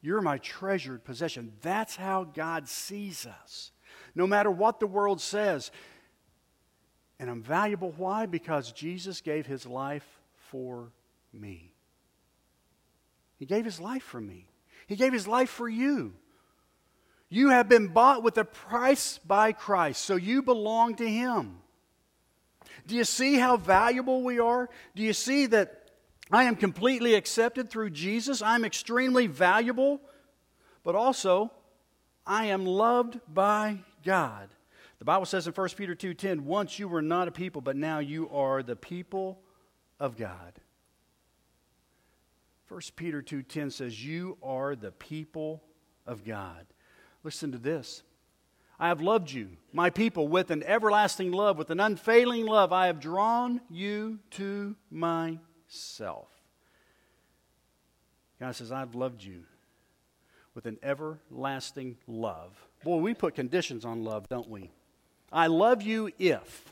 You're 0.00 0.22
my 0.22 0.38
treasured 0.38 1.04
possession. 1.04 1.52
That's 1.60 1.96
how 1.96 2.24
God 2.24 2.66
sees 2.66 3.26
us. 3.26 3.72
No 4.14 4.26
matter 4.26 4.50
what 4.50 4.80
the 4.80 4.86
world 4.86 5.20
says, 5.20 5.70
and 7.20 7.28
I'm 7.28 7.42
valuable. 7.42 7.92
Why? 7.96 8.24
Because 8.24 8.72
Jesus 8.72 9.20
gave 9.20 9.46
his 9.46 9.66
life 9.66 10.06
for 10.48 10.90
me. 11.34 11.74
He 13.38 13.44
gave 13.44 13.66
his 13.66 13.78
life 13.78 14.02
for 14.02 14.20
me. 14.20 14.46
He 14.86 14.96
gave 14.96 15.12
his 15.12 15.28
life 15.28 15.50
for 15.50 15.68
you. 15.68 16.14
You 17.28 17.50
have 17.50 17.68
been 17.68 17.88
bought 17.88 18.22
with 18.22 18.38
a 18.38 18.44
price 18.44 19.18
by 19.18 19.52
Christ, 19.52 20.02
so 20.02 20.16
you 20.16 20.42
belong 20.42 20.96
to 20.96 21.08
him. 21.08 21.58
Do 22.86 22.96
you 22.96 23.04
see 23.04 23.36
how 23.36 23.58
valuable 23.58 24.22
we 24.22 24.40
are? 24.40 24.68
Do 24.96 25.02
you 25.02 25.12
see 25.12 25.46
that 25.46 25.90
I 26.32 26.44
am 26.44 26.56
completely 26.56 27.14
accepted 27.14 27.70
through 27.70 27.90
Jesus? 27.90 28.40
I'm 28.40 28.64
extremely 28.64 29.26
valuable, 29.26 30.00
but 30.82 30.94
also 30.94 31.52
I 32.26 32.46
am 32.46 32.64
loved 32.64 33.20
by 33.32 33.78
God. 34.04 34.48
The 35.00 35.04
Bible 35.04 35.26
says 35.26 35.46
in 35.46 35.52
1 35.52 35.76
Peter 35.76 35.94
2:10, 35.94 36.44
"Once 36.44 36.78
you 36.78 36.86
were 36.86 37.02
not 37.02 37.26
a 37.26 37.32
people, 37.32 37.60
but 37.62 37.74
now 37.74 37.98
you 37.98 38.28
are 38.30 38.62
the 38.62 38.76
people 38.76 39.42
of 39.98 40.16
God." 40.16 40.60
1 42.68 42.94
Peter 42.94 43.20
2:10 43.20 43.70
says, 43.70 44.04
"You 44.04 44.38
are 44.42 44.76
the 44.76 44.92
people 44.92 45.64
of 46.06 46.22
God." 46.22 46.66
Listen 47.24 47.50
to 47.50 47.58
this. 47.58 48.02
I 48.78 48.88
have 48.88 49.00
loved 49.00 49.30
you, 49.30 49.56
my 49.72 49.90
people, 49.90 50.28
with 50.28 50.50
an 50.50 50.62
everlasting 50.62 51.32
love, 51.32 51.58
with 51.58 51.70
an 51.70 51.80
unfailing 51.80 52.46
love. 52.46 52.72
I 52.72 52.86
have 52.86 53.00
drawn 53.00 53.60
you 53.68 54.20
to 54.30 54.76
myself. 54.90 56.28
God 58.38 58.52
says, 58.52 58.72
I've 58.72 58.94
loved 58.94 59.22
you 59.22 59.44
with 60.54 60.64
an 60.64 60.78
everlasting 60.82 61.98
love. 62.06 62.66
Boy, 62.82 62.96
we 62.96 63.12
put 63.12 63.34
conditions 63.34 63.84
on 63.84 64.02
love, 64.02 64.28
don't 64.28 64.48
we? 64.48 64.72
I 65.32 65.46
love 65.46 65.82
you 65.82 66.10
if. 66.18 66.64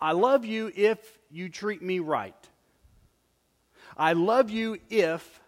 I 0.00 0.12
love 0.12 0.44
you 0.44 0.70
if 0.74 0.98
you 1.30 1.48
treat 1.48 1.82
me 1.82 1.98
right. 1.98 2.34
I 3.96 4.12
love 4.12 4.50
you 4.50 4.78
if 4.90 5.40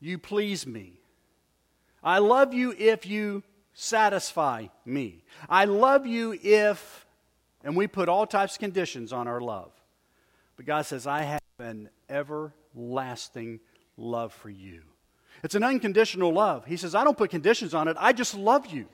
you 0.00 0.18
please 0.18 0.66
me. 0.66 1.00
I 2.02 2.18
love 2.18 2.52
you 2.52 2.74
if 2.76 3.06
you 3.06 3.42
satisfy 3.74 4.66
me. 4.84 5.24
I 5.48 5.64
love 5.64 6.06
you 6.06 6.36
if, 6.42 7.06
and 7.64 7.76
we 7.76 7.86
put 7.86 8.08
all 8.08 8.26
types 8.26 8.54
of 8.54 8.60
conditions 8.60 9.12
on 9.12 9.28
our 9.28 9.40
love. 9.40 9.72
But 10.56 10.66
God 10.66 10.86
says, 10.86 11.06
I 11.06 11.22
have 11.22 11.40
an 11.58 11.88
everlasting 12.08 13.60
love 13.96 14.32
for 14.32 14.50
you. 14.50 14.82
It's 15.42 15.54
an 15.54 15.62
unconditional 15.62 16.32
love. 16.32 16.66
He 16.66 16.76
says, 16.76 16.94
I 16.94 17.04
don't 17.04 17.16
put 17.16 17.30
conditions 17.30 17.74
on 17.74 17.88
it, 17.88 17.96
I 17.98 18.12
just 18.12 18.36
love 18.36 18.66
you. 18.66 18.86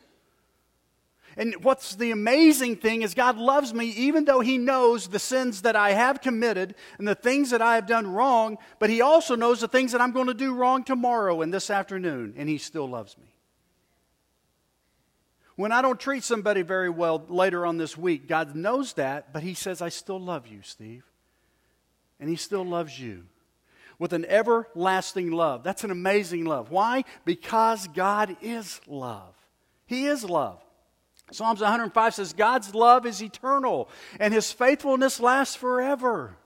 And 1.37 1.55
what's 1.63 1.95
the 1.95 2.11
amazing 2.11 2.77
thing 2.77 3.03
is 3.03 3.15
God 3.15 3.37
loves 3.37 3.73
me 3.73 3.87
even 3.91 4.25
though 4.25 4.41
He 4.41 4.59
knows 4.59 5.09
the 5.09 5.19
sins 5.19 5.63
that 5.63 5.77
I 5.77 5.93
have 5.93 6.21
committed 6.21 6.75
and 6.99 7.07
the 7.07 7.15
things 7.15 7.51
that 7.51 7.63
I 7.63 7.77
have 7.77 7.87
done 7.87 8.07
wrong, 8.07 8.59
but 8.79 8.91
He 8.91 9.01
also 9.01 9.37
knows 9.37 9.61
the 9.61 9.69
things 9.69 9.93
that 9.93 10.01
I'm 10.01 10.13
going 10.13 10.27
to 10.27 10.35
do 10.35 10.55
wrong 10.55 10.83
tomorrow 10.83 11.41
and 11.43 11.55
this 11.55 11.71
afternoon, 11.71 12.35
and 12.37 12.49
He 12.49 12.59
still 12.59 12.89
loves 12.89 13.17
me. 13.19 13.33
When 15.55 15.73
I 15.73 15.83
don't 15.83 15.99
treat 15.99 16.23
somebody 16.23 16.63
very 16.63 16.91
well 16.91 17.25
later 17.29 17.67
on 17.67 17.79
this 17.79 17.97
week, 17.97 18.29
God 18.29 18.55
knows 18.55 18.93
that, 18.95 19.33
but 19.33 19.43
He 19.43 19.55
says, 19.55 19.83
I 19.83 19.89
still 19.89 20.21
love 20.21 20.47
you, 20.47 20.61
Steve. 20.63 21.05
And 22.21 22.29
He 22.29 22.37
still 22.37 22.65
loves 22.65 22.99
you 22.99 23.25
with 23.99 24.13
an 24.13 24.25
everlasting 24.27 25.33
love. 25.33 25.65
That's 25.65 25.85
an 25.85 25.91
amazing 25.91 26.45
love. 26.45 26.71
Why? 26.71 27.05
Because 27.25 27.89
God 27.89 28.37
is 28.41 28.81
love. 28.87 29.35
He 29.87 30.07
is 30.07 30.25
love. 30.25 30.63
Psalms 31.31 31.61
105 31.61 32.15
says, 32.15 32.33
God's 32.33 32.75
love 32.75 33.07
is 33.07 33.23
eternal 33.23 33.89
and 34.19 34.33
his 34.33 34.51
faithfulness 34.51 35.21
lasts 35.21 35.55
forever. 35.55 36.37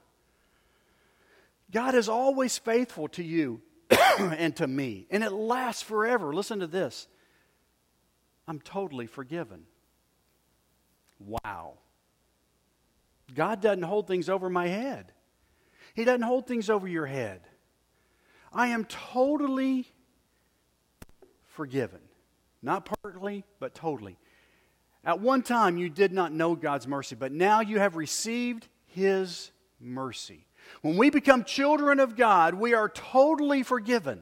God 1.71 1.95
is 1.95 2.09
always 2.09 2.59
faithful 2.59 3.09
to 3.09 3.23
you 3.23 3.62
and 4.19 4.55
to 4.57 4.67
me, 4.67 5.07
and 5.11 5.23
it 5.23 5.33
lasts 5.33 5.83
forever. 5.83 6.35
Listen 6.35 6.61
to 6.61 6.67
this 6.67 7.09
I'm 8.47 8.61
totally 8.61 9.07
forgiven. 9.07 9.65
Wow. 11.19 11.75
God 13.35 13.61
doesn't 13.62 13.83
hold 13.83 14.07
things 14.07 14.29
over 14.29 14.51
my 14.51 14.67
head. 14.67 15.12
He 15.95 16.05
doesn't 16.05 16.23
hold 16.23 16.47
things 16.47 16.69
over 16.69 16.89
your 16.89 17.07
head. 17.07 17.41
I 18.53 18.69
am 18.69 18.85
totally 18.85 19.87
forgiven. 21.47 22.01
Not 22.62 22.91
partly, 23.03 23.45
but 23.59 23.75
totally. 23.75 24.19
At 25.04 25.21
one 25.21 25.42
time, 25.42 25.76
you 25.76 25.88
did 25.88 26.12
not 26.12 26.32
know 26.32 26.54
God's 26.54 26.87
mercy, 26.87 27.16
but 27.16 27.32
now 27.32 27.61
you 27.61 27.78
have 27.78 27.97
received 27.97 28.68
His 28.87 29.50
mercy. 29.80 30.47
When 30.80 30.97
we 30.97 31.11
become 31.11 31.44
children 31.44 31.99
of 31.99 32.16
God, 32.16 32.54
we 32.54 32.75
are 32.75 32.88
totally 32.88 33.62
forgiven. 33.62 34.21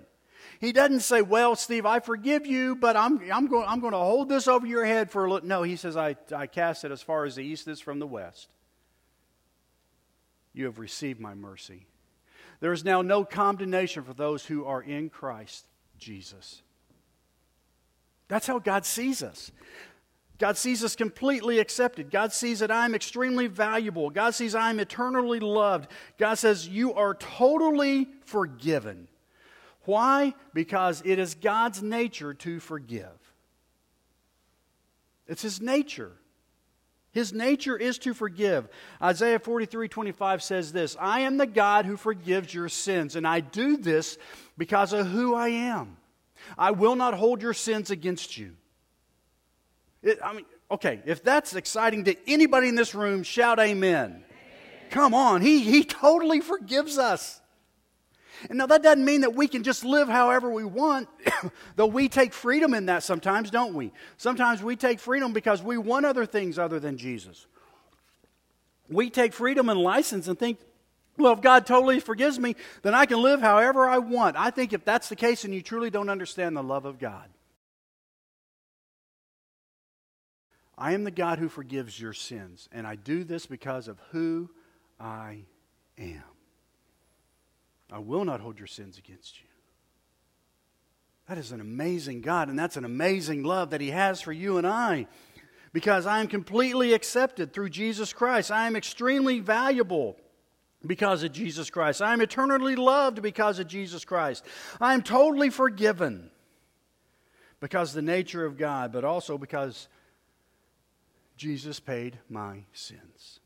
He 0.58 0.72
doesn't 0.72 1.00
say, 1.00 1.22
Well, 1.22 1.54
Steve, 1.56 1.87
I 1.87 2.00
forgive 2.00 2.46
you, 2.46 2.76
but 2.76 2.96
I'm, 2.96 3.20
I'm, 3.30 3.46
going, 3.46 3.66
I'm 3.68 3.80
going 3.80 3.92
to 3.92 3.99
hold 3.99 4.28
this 4.28 4.49
over 4.49 4.66
your 4.66 4.84
head 4.84 5.10
for 5.10 5.25
a 5.25 5.32
little. 5.32 5.49
No, 5.49 5.62
he 5.62 5.76
says, 5.76 5.96
I, 5.96 6.16
I 6.34 6.46
cast 6.46 6.84
it 6.84 6.90
as 6.90 7.02
far 7.02 7.25
as 7.25 7.37
the 7.37 7.42
east 7.42 7.68
is 7.68 7.80
from 7.80 7.99
the 7.99 8.06
west. 8.06 8.49
You 10.52 10.64
have 10.64 10.78
received 10.78 11.20
my 11.20 11.34
mercy. 11.34 11.87
There 12.60 12.72
is 12.72 12.84
now 12.84 13.00
no 13.00 13.25
condemnation 13.25 14.02
for 14.02 14.12
those 14.12 14.44
who 14.44 14.64
are 14.64 14.82
in 14.82 15.08
Christ 15.08 15.64
Jesus. 15.99 16.62
That's 18.28 18.46
how 18.46 18.58
God 18.58 18.84
sees 18.84 19.22
us. 19.22 19.50
God 20.40 20.56
sees 20.56 20.82
us 20.82 20.97
completely 20.97 21.59
accepted. 21.59 22.11
God 22.11 22.32
sees 22.32 22.61
that 22.61 22.70
I'm 22.70 22.94
extremely 22.94 23.47
valuable. 23.47 24.09
God 24.09 24.35
sees 24.35 24.54
I'm 24.54 24.80
eternally 24.80 25.38
loved. 25.38 25.90
God 26.16 26.37
says, 26.37 26.66
You 26.66 26.94
are 26.94 27.14
totally 27.14 28.09
forgiven. 28.25 29.06
Why? 29.82 30.35
Because 30.54 31.02
it 31.04 31.18
is 31.18 31.35
God's 31.35 31.82
nature 31.82 32.32
to 32.32 32.59
forgive. 32.59 33.35
It's 35.28 35.42
His 35.42 35.61
nature. 35.61 36.12
His 37.12 37.35
nature 37.35 37.76
is 37.76 37.99
to 37.99 38.14
forgive. 38.14 38.66
Isaiah 39.02 39.40
43 39.40 39.88
25 39.88 40.42
says 40.42 40.73
this 40.73 40.97
I 40.99 41.20
am 41.20 41.37
the 41.37 41.47
God 41.47 41.85
who 41.85 41.99
forgives 41.99 42.54
your 42.54 42.70
sins, 42.70 43.14
and 43.14 43.26
I 43.26 43.40
do 43.40 43.76
this 43.76 44.16
because 44.56 44.94
of 44.94 45.06
who 45.09 45.35
I 45.35 45.49
am. 45.49 45.99
I 46.56 46.70
will 46.70 46.97
not 46.97 47.12
hold 47.12 47.42
your 47.42 47.52
sins 47.52 47.90
against 47.90 48.38
you. 48.38 48.56
It, 50.02 50.19
I 50.25 50.33
mean, 50.33 50.47
okay, 50.71 51.00
if 51.04 51.23
that's 51.23 51.54
exciting 51.54 52.04
to 52.04 52.16
anybody 52.26 52.69
in 52.69 52.75
this 52.75 52.95
room, 52.95 53.23
shout 53.23 53.59
amen. 53.59 54.11
amen. 54.11 54.25
Come 54.90 55.14
on, 55.14 55.42
he, 55.42 55.61
he 55.61 55.85
totally 55.85 56.40
forgives 56.40 56.99
us. 56.99 57.40
And 58.49 58.57
now 58.57 58.66
that 58.66 58.83
doesn't 58.83 59.04
mean 59.04 59.21
that 59.21 59.35
we 59.35 59.49
can 59.49 59.62
just 59.62 59.85
live 59.85 60.09
however 60.09 60.50
we 60.50 60.64
want, 60.64 61.09
though 61.76 61.87
we 61.87 62.09
take 62.09 62.33
freedom 62.33 62.73
in 62.73 62.87
that 62.87 63.02
sometimes, 63.02 63.50
don't 63.50 63.75
we? 63.75 63.92
Sometimes 64.16 64.62
we 64.62 64.76
take 64.76 64.99
freedom 64.99 65.33
because 65.33 65.62
we 65.62 65.76
want 65.76 66.07
other 66.07 66.25
things 66.25 66.59
other 66.59 66.80
than 66.80 66.97
Jesus. 66.97 67.47
We 68.88 69.11
take 69.11 69.35
freedom 69.35 69.69
and 69.69 69.78
license 69.78 70.26
and 70.26 70.38
think, 70.38 70.59
well, 71.19 71.35
if 71.35 71.42
God 71.42 71.66
totally 71.66 72.00
forgives 72.00 72.38
me, 72.38 72.57
then 72.83 72.95
I 72.95 73.04
can 73.04 73.21
live 73.23 73.40
however 73.40 73.87
I 73.87 73.99
want. 73.99 74.37
I 74.37 74.50
think 74.50 74.73
if 74.73 74.85
that's 74.85 75.11
the 75.11 75.16
case, 75.16 75.42
then 75.42 75.52
you 75.52 75.61
truly 75.61 75.90
don't 75.90 76.09
understand 76.09 76.57
the 76.57 76.62
love 76.62 76.87
of 76.87 76.99
God. 76.99 77.28
I 80.80 80.92
am 80.92 81.04
the 81.04 81.10
God 81.10 81.38
who 81.38 81.50
forgives 81.50 82.00
your 82.00 82.14
sins, 82.14 82.66
and 82.72 82.87
I 82.87 82.96
do 82.96 83.22
this 83.22 83.44
because 83.44 83.87
of 83.87 84.00
who 84.12 84.49
I 84.99 85.44
am. 85.99 86.22
I 87.92 87.99
will 87.99 88.25
not 88.25 88.40
hold 88.40 88.58
your 88.58 88.66
sins 88.66 88.96
against 88.96 89.38
you. 89.40 89.46
That 91.28 91.37
is 91.37 91.52
an 91.52 91.60
amazing 91.60 92.22
God, 92.22 92.49
and 92.49 92.58
that's 92.58 92.78
an 92.78 92.87
amazing 92.87 93.42
love 93.42 93.70
that 93.70 93.82
He 93.82 93.90
has 93.90 94.22
for 94.22 94.32
you 94.32 94.56
and 94.56 94.66
I. 94.66 95.06
Because 95.72 96.06
I 96.06 96.20
am 96.20 96.26
completely 96.26 96.94
accepted 96.94 97.52
through 97.52 97.68
Jesus 97.68 98.12
Christ. 98.12 98.50
I 98.50 98.66
am 98.66 98.75
extremely 98.75 99.38
valuable 99.38 100.16
because 100.84 101.22
of 101.22 101.30
Jesus 101.30 101.68
Christ. 101.68 102.00
I 102.00 102.12
am 102.14 102.22
eternally 102.22 102.75
loved 102.75 103.22
because 103.22 103.58
of 103.58 103.68
Jesus 103.68 104.04
Christ. 104.04 104.44
I 104.80 104.94
am 104.94 105.02
totally 105.02 105.50
forgiven 105.50 106.30
because 107.60 107.90
of 107.90 107.96
the 107.96 108.02
nature 108.02 108.44
of 108.46 108.56
God, 108.56 108.90
but 108.92 109.04
also 109.04 109.37
because 109.38 109.88
Jesus 111.40 111.80
paid 111.80 112.18
my 112.28 112.64
sins. 112.75 113.40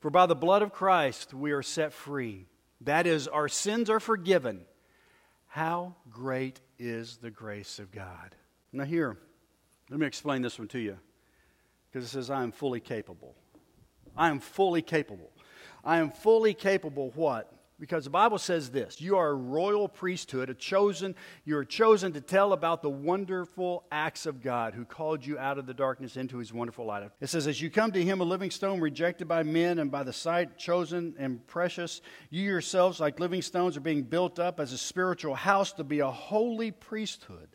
For 0.00 0.10
by 0.10 0.26
the 0.26 0.34
blood 0.34 0.62
of 0.62 0.72
Christ 0.72 1.32
we 1.32 1.52
are 1.52 1.62
set 1.62 1.92
free. 1.92 2.46
That 2.80 3.06
is, 3.06 3.28
our 3.28 3.46
sins 3.46 3.88
are 3.88 4.00
forgiven. 4.00 4.62
How 5.46 5.94
great 6.10 6.58
is 6.76 7.18
the 7.18 7.30
grace 7.30 7.78
of 7.78 7.92
God? 7.92 8.34
Now, 8.72 8.82
here, 8.82 9.16
let 9.90 10.00
me 10.00 10.08
explain 10.08 10.42
this 10.42 10.58
one 10.58 10.66
to 10.68 10.80
you. 10.80 10.98
Because 11.92 12.04
it 12.04 12.08
says, 12.08 12.30
I 12.30 12.42
am 12.42 12.50
fully 12.50 12.80
capable. 12.80 13.36
I 14.16 14.28
am 14.28 14.40
fully 14.40 14.82
capable. 14.82 15.30
I 15.84 15.98
am 15.98 16.10
fully 16.10 16.52
capable 16.52 17.12
what? 17.14 17.52
Because 17.80 18.04
the 18.04 18.10
Bible 18.10 18.36
says 18.36 18.70
this 18.70 19.00
you 19.00 19.16
are 19.16 19.30
a 19.30 19.34
royal 19.34 19.88
priesthood, 19.88 20.50
a 20.50 20.54
chosen, 20.54 21.14
you 21.46 21.56
are 21.56 21.64
chosen 21.64 22.12
to 22.12 22.20
tell 22.20 22.52
about 22.52 22.82
the 22.82 22.90
wonderful 22.90 23.84
acts 23.90 24.26
of 24.26 24.42
God 24.42 24.74
who 24.74 24.84
called 24.84 25.24
you 25.24 25.38
out 25.38 25.56
of 25.56 25.66
the 25.66 25.72
darkness 25.72 26.18
into 26.18 26.36
his 26.36 26.52
wonderful 26.52 26.84
light. 26.84 27.10
It 27.20 27.28
says, 27.28 27.46
As 27.46 27.60
you 27.60 27.70
come 27.70 27.90
to 27.92 28.04
him, 28.04 28.20
a 28.20 28.24
living 28.24 28.50
stone 28.50 28.80
rejected 28.80 29.26
by 29.26 29.42
men 29.42 29.78
and 29.78 29.90
by 29.90 30.02
the 30.02 30.12
sight, 30.12 30.58
chosen 30.58 31.14
and 31.18 31.44
precious, 31.46 32.02
you 32.28 32.42
yourselves, 32.42 33.00
like 33.00 33.18
living 33.18 33.40
stones, 33.40 33.78
are 33.78 33.80
being 33.80 34.02
built 34.02 34.38
up 34.38 34.60
as 34.60 34.74
a 34.74 34.78
spiritual 34.78 35.34
house 35.34 35.72
to 35.72 35.84
be 35.84 36.00
a 36.00 36.10
holy 36.10 36.70
priesthood 36.70 37.48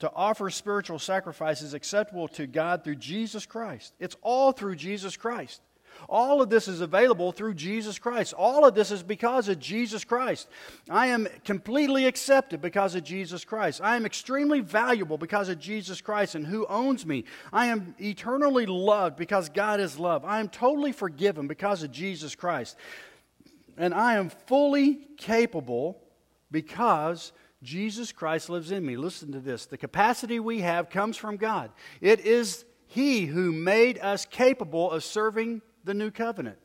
to 0.00 0.12
offer 0.12 0.50
spiritual 0.50 0.98
sacrifices 0.98 1.72
acceptable 1.72 2.28
to 2.28 2.46
God 2.46 2.84
through 2.84 2.96
Jesus 2.96 3.46
Christ. 3.46 3.94
It's 3.98 4.16
all 4.20 4.52
through 4.52 4.76
Jesus 4.76 5.16
Christ. 5.16 5.62
All 6.08 6.40
of 6.42 6.50
this 6.50 6.68
is 6.68 6.80
available 6.80 7.32
through 7.32 7.54
Jesus 7.54 7.98
Christ. 7.98 8.34
All 8.36 8.66
of 8.66 8.74
this 8.74 8.90
is 8.90 9.02
because 9.02 9.48
of 9.48 9.58
Jesus 9.58 10.04
Christ. 10.04 10.48
I 10.90 11.08
am 11.08 11.28
completely 11.44 12.06
accepted 12.06 12.60
because 12.60 12.94
of 12.94 13.04
Jesus 13.04 13.44
Christ. 13.44 13.80
I 13.82 13.96
am 13.96 14.06
extremely 14.06 14.60
valuable 14.60 15.18
because 15.18 15.48
of 15.48 15.58
Jesus 15.58 16.00
Christ 16.00 16.34
and 16.34 16.46
who 16.46 16.66
owns 16.66 17.04
me. 17.06 17.24
I 17.52 17.66
am 17.66 17.94
eternally 18.00 18.66
loved 18.66 19.16
because 19.16 19.48
God 19.48 19.80
is 19.80 19.98
love. 19.98 20.24
I 20.24 20.40
am 20.40 20.48
totally 20.48 20.92
forgiven 20.92 21.46
because 21.46 21.82
of 21.82 21.90
Jesus 21.90 22.34
Christ. 22.34 22.76
And 23.76 23.92
I 23.92 24.14
am 24.14 24.30
fully 24.30 25.00
capable 25.16 26.02
because 26.50 27.32
Jesus 27.62 28.12
Christ 28.12 28.48
lives 28.48 28.70
in 28.70 28.84
me. 28.84 28.96
Listen 28.96 29.32
to 29.32 29.40
this. 29.40 29.66
The 29.66 29.76
capacity 29.76 30.40
we 30.40 30.60
have 30.60 30.90
comes 30.90 31.16
from 31.16 31.36
God. 31.36 31.70
It 32.00 32.20
is 32.20 32.64
He 32.86 33.26
who 33.26 33.52
made 33.52 33.98
us 33.98 34.24
capable 34.24 34.90
of 34.90 35.04
serving 35.04 35.62
the 35.86 35.94
new 35.94 36.10
covenant. 36.10 36.58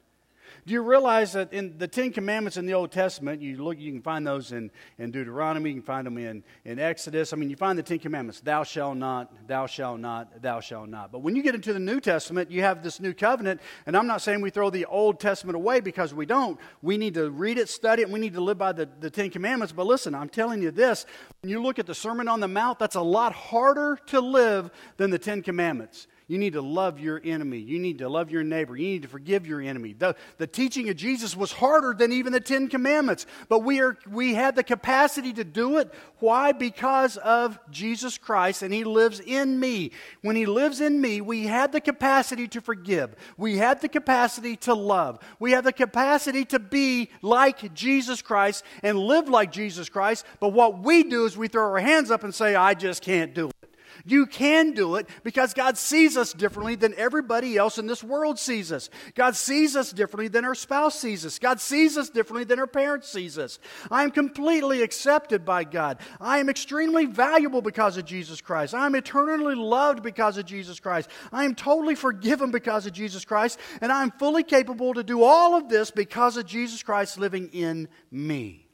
Do 0.66 0.74
you 0.74 0.82
realize 0.82 1.34
that 1.34 1.54
in 1.54 1.78
the 1.78 1.88
Ten 1.88 2.12
Commandments 2.12 2.58
in 2.58 2.66
the 2.66 2.74
Old 2.74 2.92
Testament, 2.92 3.42
you 3.42 3.64
look, 3.64 3.80
you 3.80 3.92
can 3.92 4.02
find 4.02 4.28
those 4.28 4.52
in, 4.52 4.70
in 5.00 5.10
Deuteronomy, 5.10 5.70
you 5.70 5.76
can 5.78 5.84
find 5.84 6.06
them 6.06 6.18
in, 6.18 6.44
in 6.66 6.78
Exodus. 6.78 7.34
I 7.34 7.38
mean, 7.38 7.50
you 7.50 7.56
find 7.56 7.80
the 7.80 7.84
Ten 7.84 8.00
Commandments, 8.00 8.42
thou 8.42 8.64
shalt 8.64 8.98
not, 8.98 9.48
thou 9.48 9.66
shalt 9.66 10.00
not, 10.00 10.42
thou 10.42 10.60
shalt 10.60 10.90
not. 10.90 11.12
But 11.12 11.20
when 11.20 11.36
you 11.36 11.42
get 11.42 11.56
into 11.56 11.74
the 11.74 11.80
New 11.80 12.00
Testament, 12.00 12.52
you 12.52 12.62
have 12.62 12.84
this 12.84 13.00
new 13.00 13.14
covenant, 13.14 13.62
and 13.86 13.98
I'm 13.98 14.08
not 14.08 14.22
saying 14.22 14.42
we 14.42 14.50
throw 14.50 14.70
the 14.70 14.86
Old 14.86 15.20
Testament 15.20 15.56
away 15.56 15.80
because 15.80 16.14
we 16.14 16.26
don't. 16.26 16.60
We 16.82 16.98
need 16.98 17.16
to 17.16 17.32
read 17.32 17.58
it, 17.58 17.70
study 17.70 18.02
it, 18.04 18.10
we 18.10 18.20
need 18.20 18.34
to 18.34 18.42
live 18.42 18.58
by 18.58 18.74
the, 18.74 18.88
the 19.00 19.10
Ten 19.10 19.30
Commandments. 19.30 19.74
But 19.74 19.88
listen, 19.88 20.14
I'm 20.14 20.30
telling 20.30 20.62
you 20.62 20.72
this, 20.72 21.06
when 21.42 21.50
you 21.50 21.62
look 21.64 21.80
at 21.80 21.88
the 21.88 21.96
Sermon 21.96 22.28
on 22.28 22.40
the 22.40 22.48
Mount, 22.48 22.78
that's 22.78 22.96
a 22.96 23.02
lot 23.02 23.34
harder 23.34 23.98
to 24.08 24.20
live 24.20 24.70
than 24.98 25.10
the 25.10 25.20
Ten 25.20 25.42
Commandments. 25.42 26.08
You 26.32 26.38
need 26.38 26.54
to 26.54 26.62
love 26.62 26.98
your 26.98 27.20
enemy. 27.26 27.58
You 27.58 27.78
need 27.78 27.98
to 27.98 28.08
love 28.08 28.32
your 28.32 28.42
neighbor. 28.42 28.78
You 28.78 28.88
need 28.88 29.02
to 29.02 29.10
forgive 29.10 29.46
your 29.46 29.60
enemy. 29.60 29.92
The, 29.92 30.16
the 30.38 30.48
teaching 30.48 30.88
of 30.88 30.96
Jesus 30.96 31.36
was 31.36 31.52
harder 31.52 31.94
than 31.94 32.14
even 32.14 32.32
the 32.32 32.40
Ten 32.40 32.70
Commandments, 32.70 33.26
but 33.50 33.66
we, 33.66 33.82
are, 33.82 33.98
we 34.10 34.34
had 34.34 34.56
the 34.56 34.64
capacity 34.64 35.34
to 35.34 35.44
do 35.44 35.78
it. 35.78 35.94
Why? 36.20 36.54
Because 36.54 37.18
of 37.18 37.60
Jesus 37.70 38.18
Christ, 38.18 38.62
and 38.62 38.74
He 38.74 38.86
lives 38.86 39.20
in 39.20 39.60
me. 39.60 39.92
When 40.22 40.38
He 40.38 40.46
lives 40.46 40.80
in 40.80 41.02
me, 41.02 41.20
we 41.20 41.48
had 41.48 41.74
the 41.74 41.82
capacity 41.82 42.48
to 42.48 42.62
forgive. 42.62 43.14
We 43.36 43.58
had 43.58 43.82
the 43.82 43.90
capacity 43.90 44.56
to 44.56 44.74
love. 44.74 45.20
We 45.38 45.52
have 45.52 45.66
the 45.66 45.74
capacity 45.74 46.46
to 46.46 46.60
be 46.60 47.10
like 47.22 47.74
Jesus 47.74 48.22
Christ 48.22 48.64
and 48.84 48.98
live 48.98 49.28
like 49.28 49.52
Jesus 49.52 49.90
Christ. 49.90 50.26
But 50.40 50.54
what 50.54 50.80
we 50.80 51.04
do 51.04 51.26
is 51.26 51.36
we 51.36 51.50
throw 51.50 51.72
our 51.72 51.80
hands 51.80 52.10
up 52.10 52.24
and 52.24 52.34
say, 52.34 52.56
I 52.56 52.74
just 52.74 53.02
can't 53.02 53.34
do 53.34 53.50
it. 53.50 53.61
You 54.06 54.26
can 54.26 54.72
do 54.72 54.96
it 54.96 55.08
because 55.24 55.54
God 55.54 55.78
sees 55.78 56.18
us 56.18 56.34
differently 56.34 56.76
than 56.76 56.94
everybody 56.96 57.58
else 57.58 57.78
in 57.78 57.88
this 57.88 58.04
world 58.04 58.40
sees 58.40 58.72
us. 58.72 58.90
God 59.16 59.36
sees 59.36 59.76
us 59.76 59.92
differently 59.92 60.28
than 60.28 60.46
our 60.46 60.56
spouse 60.56 61.00
sees 61.00 61.26
us. 61.26 61.40
God 61.40 61.60
sees 61.60 61.98
us 61.98 62.10
differently 62.10 62.44
than 62.44 62.60
our 62.60 62.68
parents 62.68 63.10
sees 63.10 63.38
us. 63.38 63.60
I 63.90 64.04
am 64.04 64.12
completely 64.12 64.82
accepted 64.82 65.46
by 65.46 65.64
God. 65.64 66.00
I 66.20 66.40
am 66.40 66.50
extremely 66.50 67.06
valuable 67.06 67.62
because 67.62 67.98
of 67.98 68.06
Jesus 68.06 68.42
Christ. 68.42 68.74
I 68.74 68.86
am 68.86 68.96
eternally 68.96 69.56
loved 69.56 70.04
because 70.04 70.38
of 70.38 70.46
Jesus 70.46 70.80
Christ. 70.80 71.10
I 71.32 71.46
am 71.46 71.56
totally 71.56 71.96
forgiven 71.96 72.52
because 72.52 72.86
of 72.86 72.94
Jesus 72.94 73.26
Christ. 73.26 73.60
And 73.82 73.92
I 73.92 74.04
am 74.04 74.12
fully 74.12 74.44
capable 74.44 74.94
to 74.94 75.04
do 75.04 75.24
all 75.24 75.56
of 75.56 75.70
this 75.70 75.92
because 75.92 76.38
of 76.38 76.46
Jesus 76.46 76.84
Christ 76.84 77.18
living 77.18 77.50
in 77.54 77.88
me. 78.10 78.68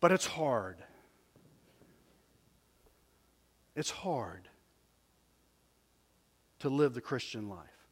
But 0.00 0.12
it's 0.12 0.26
hard. 0.26 0.76
It's 3.78 3.90
hard 3.92 4.48
to 6.58 6.68
live 6.68 6.94
the 6.94 7.00
Christian 7.00 7.48
life. 7.48 7.86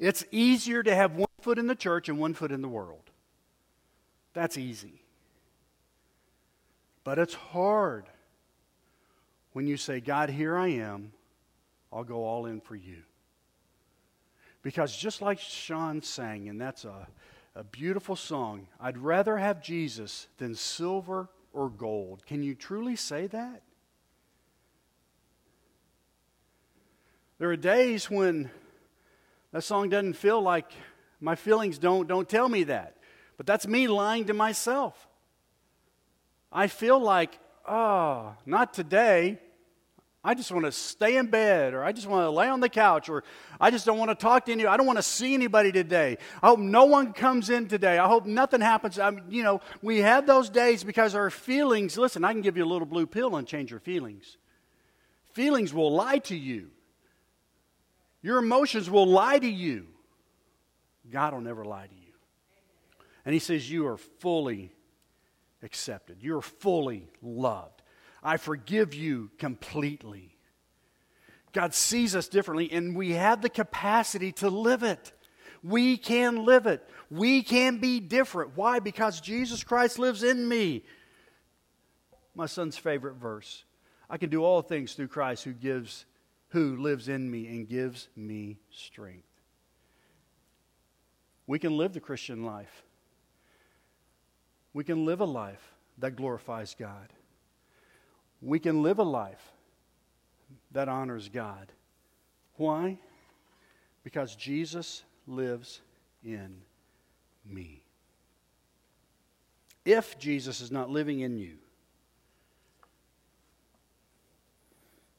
It's 0.00 0.24
easier 0.32 0.82
to 0.82 0.92
have 0.92 1.14
one 1.14 1.28
foot 1.40 1.60
in 1.60 1.68
the 1.68 1.76
church 1.76 2.08
and 2.08 2.18
one 2.18 2.34
foot 2.34 2.50
in 2.50 2.60
the 2.60 2.68
world. 2.68 3.08
That's 4.34 4.58
easy. 4.58 5.04
But 7.04 7.20
it's 7.20 7.34
hard 7.34 8.06
when 9.52 9.68
you 9.68 9.76
say, 9.76 10.00
God, 10.00 10.28
here 10.28 10.56
I 10.56 10.70
am, 10.70 11.12
I'll 11.92 12.02
go 12.02 12.24
all 12.24 12.46
in 12.46 12.60
for 12.60 12.74
you. 12.74 13.04
Because 14.64 14.96
just 14.96 15.22
like 15.22 15.38
Sean 15.38 16.02
sang, 16.02 16.48
and 16.48 16.60
that's 16.60 16.84
a, 16.84 17.06
a 17.54 17.62
beautiful 17.62 18.16
song, 18.16 18.66
I'd 18.80 18.98
rather 18.98 19.36
have 19.36 19.62
Jesus 19.62 20.26
than 20.38 20.56
silver 20.56 21.28
or 21.52 21.70
gold. 21.70 22.26
Can 22.26 22.42
you 22.42 22.56
truly 22.56 22.96
say 22.96 23.28
that? 23.28 23.62
There 27.38 27.50
are 27.50 27.56
days 27.56 28.10
when 28.10 28.50
that 29.52 29.62
song 29.62 29.90
doesn't 29.90 30.14
feel 30.14 30.40
like 30.40 30.70
my 31.20 31.34
feelings 31.34 31.78
don't, 31.78 32.06
don't 32.06 32.26
tell 32.26 32.48
me 32.48 32.64
that. 32.64 32.96
But 33.36 33.44
that's 33.44 33.66
me 33.66 33.88
lying 33.88 34.24
to 34.26 34.34
myself. 34.34 35.06
I 36.50 36.68
feel 36.68 36.98
like, 36.98 37.38
oh, 37.68 38.34
not 38.46 38.72
today. 38.72 39.38
I 40.24 40.34
just 40.34 40.50
want 40.50 40.64
to 40.64 40.72
stay 40.72 41.18
in 41.18 41.26
bed, 41.26 41.74
or 41.74 41.84
I 41.84 41.92
just 41.92 42.06
want 42.06 42.24
to 42.24 42.30
lay 42.30 42.48
on 42.48 42.60
the 42.60 42.70
couch, 42.70 43.08
or 43.08 43.22
I 43.60 43.70
just 43.70 43.84
don't 43.84 43.98
want 43.98 44.10
to 44.10 44.14
talk 44.14 44.46
to 44.46 44.52
anyone. 44.52 44.72
I 44.72 44.76
don't 44.76 44.86
want 44.86 44.98
to 44.98 45.02
see 45.02 45.34
anybody 45.34 45.70
today. 45.70 46.16
I 46.42 46.48
hope 46.48 46.58
no 46.58 46.86
one 46.86 47.12
comes 47.12 47.50
in 47.50 47.68
today. 47.68 47.98
I 47.98 48.08
hope 48.08 48.24
nothing 48.26 48.62
happens. 48.62 48.98
I 48.98 49.10
mean, 49.10 49.24
you 49.28 49.44
know, 49.44 49.60
we 49.82 49.98
have 49.98 50.26
those 50.26 50.48
days 50.48 50.82
because 50.82 51.14
our 51.14 51.30
feelings. 51.30 51.98
Listen, 51.98 52.24
I 52.24 52.32
can 52.32 52.40
give 52.40 52.56
you 52.56 52.64
a 52.64 52.66
little 52.66 52.86
blue 52.86 53.06
pill 53.06 53.36
and 53.36 53.46
change 53.46 53.70
your 53.70 53.78
feelings. 53.78 54.38
Feelings 55.32 55.72
will 55.72 55.92
lie 55.92 56.18
to 56.18 56.36
you. 56.36 56.70
Your 58.26 58.38
emotions 58.38 58.90
will 58.90 59.06
lie 59.06 59.38
to 59.38 59.46
you. 59.46 59.86
God 61.08 61.32
will 61.32 61.40
never 61.40 61.64
lie 61.64 61.86
to 61.86 61.94
you. 61.94 62.12
And 63.24 63.32
He 63.32 63.38
says, 63.38 63.70
You 63.70 63.86
are 63.86 63.96
fully 63.96 64.72
accepted, 65.62 66.16
you're 66.22 66.42
fully 66.42 67.08
loved. 67.22 67.82
I 68.24 68.38
forgive 68.38 68.94
you 68.94 69.30
completely. 69.38 70.36
God 71.52 71.72
sees 71.72 72.16
us 72.16 72.26
differently, 72.26 72.68
and 72.72 72.96
we 72.96 73.12
have 73.12 73.42
the 73.42 73.48
capacity 73.48 74.32
to 74.32 74.50
live 74.50 74.82
it. 74.82 75.12
We 75.62 75.96
can 75.96 76.44
live 76.44 76.66
it. 76.66 76.84
We 77.08 77.44
can 77.44 77.78
be 77.78 78.00
different. 78.00 78.56
Why? 78.56 78.80
Because 78.80 79.20
Jesus 79.20 79.62
Christ 79.62 80.00
lives 80.00 80.24
in 80.24 80.48
me. 80.48 80.82
My 82.34 82.46
son's 82.46 82.76
favorite 82.76 83.18
verse. 83.18 83.62
I 84.10 84.18
can 84.18 84.30
do 84.30 84.42
all 84.42 84.62
things 84.62 84.94
through 84.94 85.08
Christ 85.08 85.44
who 85.44 85.52
gives 85.52 86.06
who 86.56 86.74
lives 86.74 87.10
in 87.10 87.30
me 87.30 87.46
and 87.48 87.68
gives 87.68 88.08
me 88.16 88.56
strength. 88.70 89.28
We 91.46 91.58
can 91.58 91.76
live 91.76 91.92
the 91.92 92.00
Christian 92.00 92.46
life. 92.46 92.82
We 94.72 94.82
can 94.82 95.04
live 95.04 95.20
a 95.20 95.26
life 95.26 95.74
that 95.98 96.16
glorifies 96.16 96.74
God. 96.78 97.12
We 98.40 98.58
can 98.58 98.82
live 98.82 98.98
a 98.98 99.02
life 99.02 99.52
that 100.72 100.88
honors 100.88 101.28
God. 101.28 101.72
Why? 102.54 102.96
Because 104.02 104.34
Jesus 104.34 105.02
lives 105.26 105.82
in 106.24 106.62
me. 107.44 107.82
If 109.84 110.18
Jesus 110.18 110.62
is 110.62 110.72
not 110.72 110.88
living 110.88 111.20
in 111.20 111.36
you, 111.36 111.58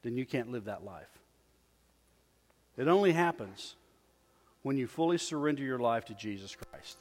then 0.02 0.18
you 0.18 0.26
can't 0.26 0.52
live 0.52 0.66
that 0.66 0.84
life. 0.84 1.06
It 2.78 2.88
only 2.88 3.12
happens 3.12 3.76
when 4.62 4.78
you 4.78 4.86
fully 4.86 5.18
surrender 5.18 5.64
your 5.64 5.80
life 5.80 6.06
to 6.06 6.14
Jesus 6.14 6.56
Christ. 6.56 7.00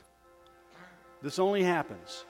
This 1.23 1.39
only 1.39 1.62
happens 1.62 2.25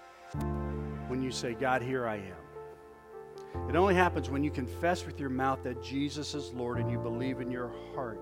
when 1.07 1.23
you 1.23 1.31
say, 1.31 1.55
God, 1.55 1.83
here 1.83 2.07
I 2.07 2.17
am. 2.17 3.69
It 3.69 3.77
only 3.77 3.95
happens 3.95 4.31
when 4.31 4.43
you 4.43 4.51
confess 4.51 5.07
with 5.07 5.21
your 5.21 5.31
mouth 5.31 5.63
that 5.63 5.83
Jesus 5.83 6.35
is 6.35 6.53
Lord 6.53 6.79
and 6.79 6.91
you 6.91 6.99
believe 6.99 7.41
in 7.41 7.51
your 7.51 7.73
heart 7.95 8.21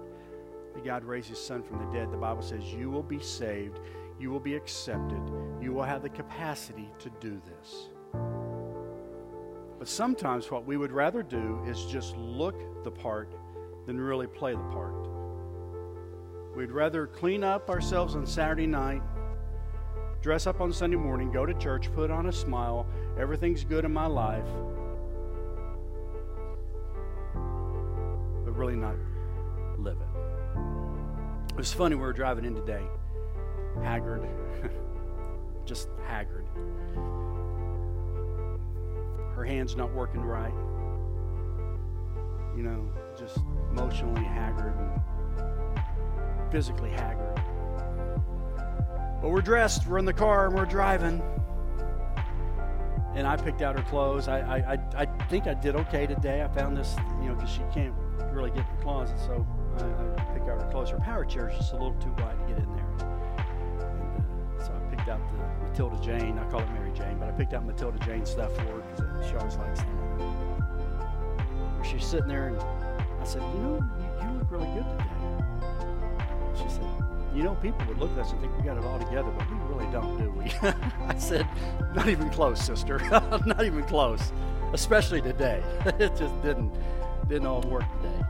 that 0.74 0.84
God 0.84 1.04
raised 1.04 1.28
his 1.28 1.38
son 1.38 1.62
from 1.62 1.78
the 1.78 1.92
dead. 1.92 2.10
The 2.10 2.16
Bible 2.16 2.42
says 2.42 2.64
you 2.72 2.90
will 2.90 3.02
be 3.02 3.20
saved, 3.20 3.78
you 4.18 4.30
will 4.30 4.40
be 4.40 4.54
accepted, 4.54 5.20
you 5.60 5.72
will 5.72 5.82
have 5.82 6.02
the 6.02 6.08
capacity 6.08 6.88
to 6.98 7.10
do 7.20 7.40
this. 7.46 7.88
But 9.78 9.88
sometimes 9.88 10.50
what 10.50 10.66
we 10.66 10.76
would 10.76 10.92
rather 10.92 11.22
do 11.22 11.62
is 11.66 11.84
just 11.86 12.16
look 12.16 12.84
the 12.84 12.90
part 12.90 13.34
than 13.86 14.00
really 14.00 14.26
play 14.26 14.52
the 14.52 14.58
part. 14.58 15.13
We'd 16.56 16.70
rather 16.70 17.08
clean 17.08 17.42
up 17.42 17.68
ourselves 17.68 18.14
on 18.14 18.26
Saturday 18.26 18.68
night, 18.68 19.02
dress 20.22 20.46
up 20.46 20.60
on 20.60 20.72
Sunday 20.72 20.96
morning, 20.96 21.32
go 21.32 21.44
to 21.44 21.54
church, 21.54 21.92
put 21.92 22.12
on 22.12 22.26
a 22.26 22.32
smile, 22.32 22.86
everything's 23.18 23.64
good 23.64 23.84
in 23.84 23.92
my 23.92 24.06
life, 24.06 24.46
but 28.44 28.52
really 28.52 28.76
not 28.76 28.94
live 29.78 29.96
it. 29.96 31.50
It 31.50 31.56
was 31.56 31.72
funny, 31.72 31.96
we 31.96 32.02
were 32.02 32.12
driving 32.12 32.44
in 32.44 32.54
today, 32.54 32.84
haggard, 33.82 34.22
just 35.64 35.88
haggard. 36.06 36.46
Her 39.34 39.44
hand's 39.44 39.74
not 39.74 39.92
working 39.92 40.20
right. 40.20 40.54
You 42.56 42.62
know, 42.62 42.88
just 43.18 43.38
emotionally 43.72 44.22
haggard 44.22 44.74
and 44.78 45.13
physically 46.54 46.92
haggard. 46.92 47.34
But 49.20 49.30
we're 49.30 49.40
dressed, 49.40 49.88
we're 49.88 49.98
in 49.98 50.04
the 50.04 50.12
car, 50.12 50.46
and 50.46 50.54
we're 50.54 50.64
driving. 50.64 51.20
And 53.16 53.26
I 53.26 53.36
picked 53.36 53.60
out 53.60 53.76
her 53.76 53.82
clothes. 53.82 54.28
I, 54.28 54.38
I, 54.38 54.78
I, 54.96 55.06
think 55.26 55.48
I 55.48 55.54
did 55.54 55.74
okay 55.74 56.06
today. 56.06 56.44
I 56.44 56.48
found 56.54 56.76
this, 56.76 56.94
you 57.20 57.26
know, 57.26 57.34
because 57.34 57.50
she 57.50 57.62
can't 57.72 57.92
really 58.30 58.50
get 58.50 58.60
in 58.60 58.76
the 58.76 58.82
closet, 58.84 59.18
so 59.18 59.44
I, 59.78 59.82
I 60.20 60.24
picked 60.32 60.48
out 60.48 60.62
her 60.62 60.68
clothes. 60.70 60.90
Her 60.90 61.00
power 61.00 61.24
chair 61.24 61.48
is 61.48 61.56
just 61.56 61.72
a 61.72 61.74
little 61.74 61.94
too 61.94 62.14
wide 62.18 62.38
to 62.38 62.44
get 62.46 62.62
in 62.62 62.72
there. 62.76 62.86
And 63.00 64.60
uh, 64.60 64.64
so 64.64 64.72
I 64.74 64.78
picked 64.94 65.08
out 65.08 65.20
the 65.32 65.68
Matilda 65.68 65.98
Jane. 66.04 66.38
I 66.38 66.48
call 66.52 66.60
it 66.60 66.70
Mary 66.70 66.92
Jane, 66.92 67.18
but 67.18 67.26
I 67.26 67.32
picked 67.32 67.52
out 67.52 67.66
Matilda 67.66 67.98
Jane 68.06 68.24
stuff 68.24 68.54
for 68.54 68.62
her 68.62 68.80
because 68.94 69.26
she 69.28 69.34
always 69.34 69.56
likes 69.56 69.80
that. 69.80 69.88
She's 71.84 72.06
sitting 72.06 72.28
there, 72.28 72.46
and 72.46 72.60
I 72.60 73.24
said, 73.24 73.42
You 73.42 73.60
know, 73.60 73.84
you, 73.98 74.28
you 74.28 74.34
look 74.38 74.52
really 74.52 74.66
good 74.66 74.86
today. 74.88 75.13
She 76.56 76.68
said, 76.68 76.86
You 77.34 77.42
know, 77.42 77.54
people 77.56 77.84
would 77.88 77.98
look 77.98 78.12
at 78.12 78.18
us 78.18 78.32
and 78.32 78.40
think 78.40 78.56
we 78.56 78.62
got 78.64 78.76
it 78.76 78.84
all 78.84 78.98
together, 78.98 79.30
but 79.36 79.50
we 79.50 79.56
really 79.74 79.90
don't, 79.92 80.18
do 80.18 80.30
we? 80.30 80.44
I 81.08 81.18
said, 81.18 81.46
Not 81.94 82.08
even 82.08 82.30
close, 82.30 82.60
sister. 82.62 82.98
Not 83.46 83.64
even 83.64 83.84
close. 83.84 84.32
Especially 84.72 85.20
today. 85.20 85.62
it 85.98 86.16
just 86.16 86.42
didn't 86.42 86.72
didn't 87.28 87.46
all 87.46 87.62
work 87.62 87.84
today. 88.02 88.24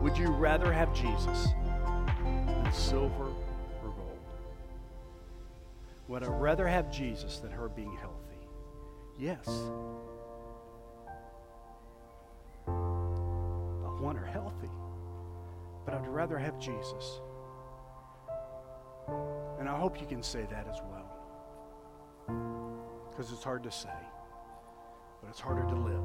Would 0.00 0.16
you 0.16 0.28
rather 0.28 0.72
have 0.72 0.94
Jesus 0.94 1.48
than 2.24 2.72
silver 2.72 3.24
or 3.24 3.90
gold? 3.90 4.18
Would 6.08 6.22
I 6.22 6.28
rather 6.28 6.66
have 6.66 6.90
Jesus 6.90 7.38
than 7.38 7.50
her 7.50 7.68
being 7.68 7.94
healthy? 8.00 8.14
Yes. 9.18 9.46
I 12.68 14.00
want 14.00 14.16
her 14.16 14.26
healthy 14.26 14.70
but 15.88 15.96
I'd 15.96 16.06
rather 16.08 16.36
have 16.36 16.58
Jesus. 16.58 17.22
And 19.58 19.66
I 19.66 19.74
hope 19.74 19.98
you 19.98 20.06
can 20.06 20.22
say 20.22 20.46
that 20.50 20.68
as 20.68 20.82
well. 20.90 21.08
Because 23.08 23.32
it's 23.32 23.42
hard 23.42 23.62
to 23.62 23.70
say, 23.70 23.88
but 25.22 25.30
it's 25.30 25.40
harder 25.40 25.62
to 25.62 25.74
live. 25.74 26.04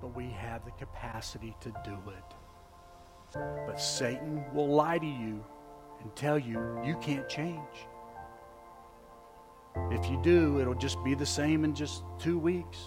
But 0.00 0.14
we 0.14 0.28
have 0.30 0.64
the 0.64 0.70
capacity 0.72 1.56
to 1.62 1.70
do 1.84 1.98
it. 2.06 2.34
But 3.66 3.80
Satan 3.80 4.44
will 4.54 4.68
lie 4.68 4.98
to 4.98 5.04
you 5.04 5.44
and 6.02 6.14
tell 6.14 6.38
you 6.38 6.80
you 6.84 6.96
can't 6.98 7.28
change. 7.28 7.88
If 9.90 10.08
you 10.08 10.20
do, 10.22 10.60
it'll 10.60 10.76
just 10.76 11.02
be 11.02 11.16
the 11.16 11.26
same 11.26 11.64
in 11.64 11.74
just 11.74 12.04
two 12.20 12.38
weeks. 12.38 12.78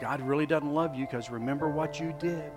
God 0.00 0.20
really 0.20 0.46
doesn't 0.46 0.72
love 0.72 0.94
you 0.94 1.06
because 1.06 1.28
remember 1.28 1.68
what 1.68 1.98
you 1.98 2.14
did. 2.20 2.52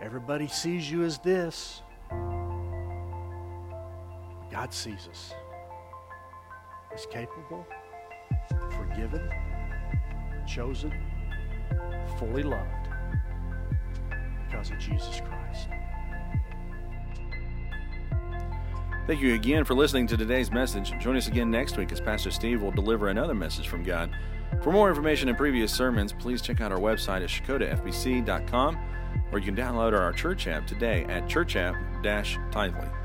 Everybody 0.00 0.46
sees 0.46 0.90
you 0.90 1.02
as 1.02 1.18
this. 1.18 1.82
God 4.50 4.72
sees 4.72 5.08
us 5.10 5.34
as 6.94 7.06
capable, 7.06 7.66
forgiven, 8.70 9.28
chosen, 10.46 10.92
fully 12.18 12.42
loved 12.42 12.88
because 14.46 14.70
of 14.70 14.78
Jesus 14.78 15.20
Christ. 15.20 15.68
Thank 19.06 19.20
you 19.20 19.34
again 19.34 19.64
for 19.64 19.74
listening 19.74 20.06
to 20.08 20.16
today's 20.16 20.50
message. 20.50 20.92
Join 21.00 21.16
us 21.16 21.28
again 21.28 21.50
next 21.50 21.76
week 21.76 21.92
as 21.92 22.00
Pastor 22.00 22.30
Steve 22.30 22.62
will 22.62 22.70
deliver 22.70 23.08
another 23.08 23.34
message 23.34 23.66
from 23.66 23.82
God. 23.82 24.14
For 24.62 24.70
more 24.70 24.88
information 24.88 25.28
and 25.28 25.36
previous 25.36 25.72
sermons, 25.72 26.12
please 26.12 26.40
check 26.40 26.60
out 26.60 26.72
our 26.72 26.78
website 26.78 27.22
at 27.22 27.30
checotahfbc.com 27.30 28.78
or 29.32 29.38
you 29.38 29.44
can 29.44 29.56
download 29.56 29.92
our 29.92 30.12
church 30.12 30.46
app 30.46 30.66
today 30.66 31.04
at 31.04 31.24
churchapp-tithely. 31.24 32.97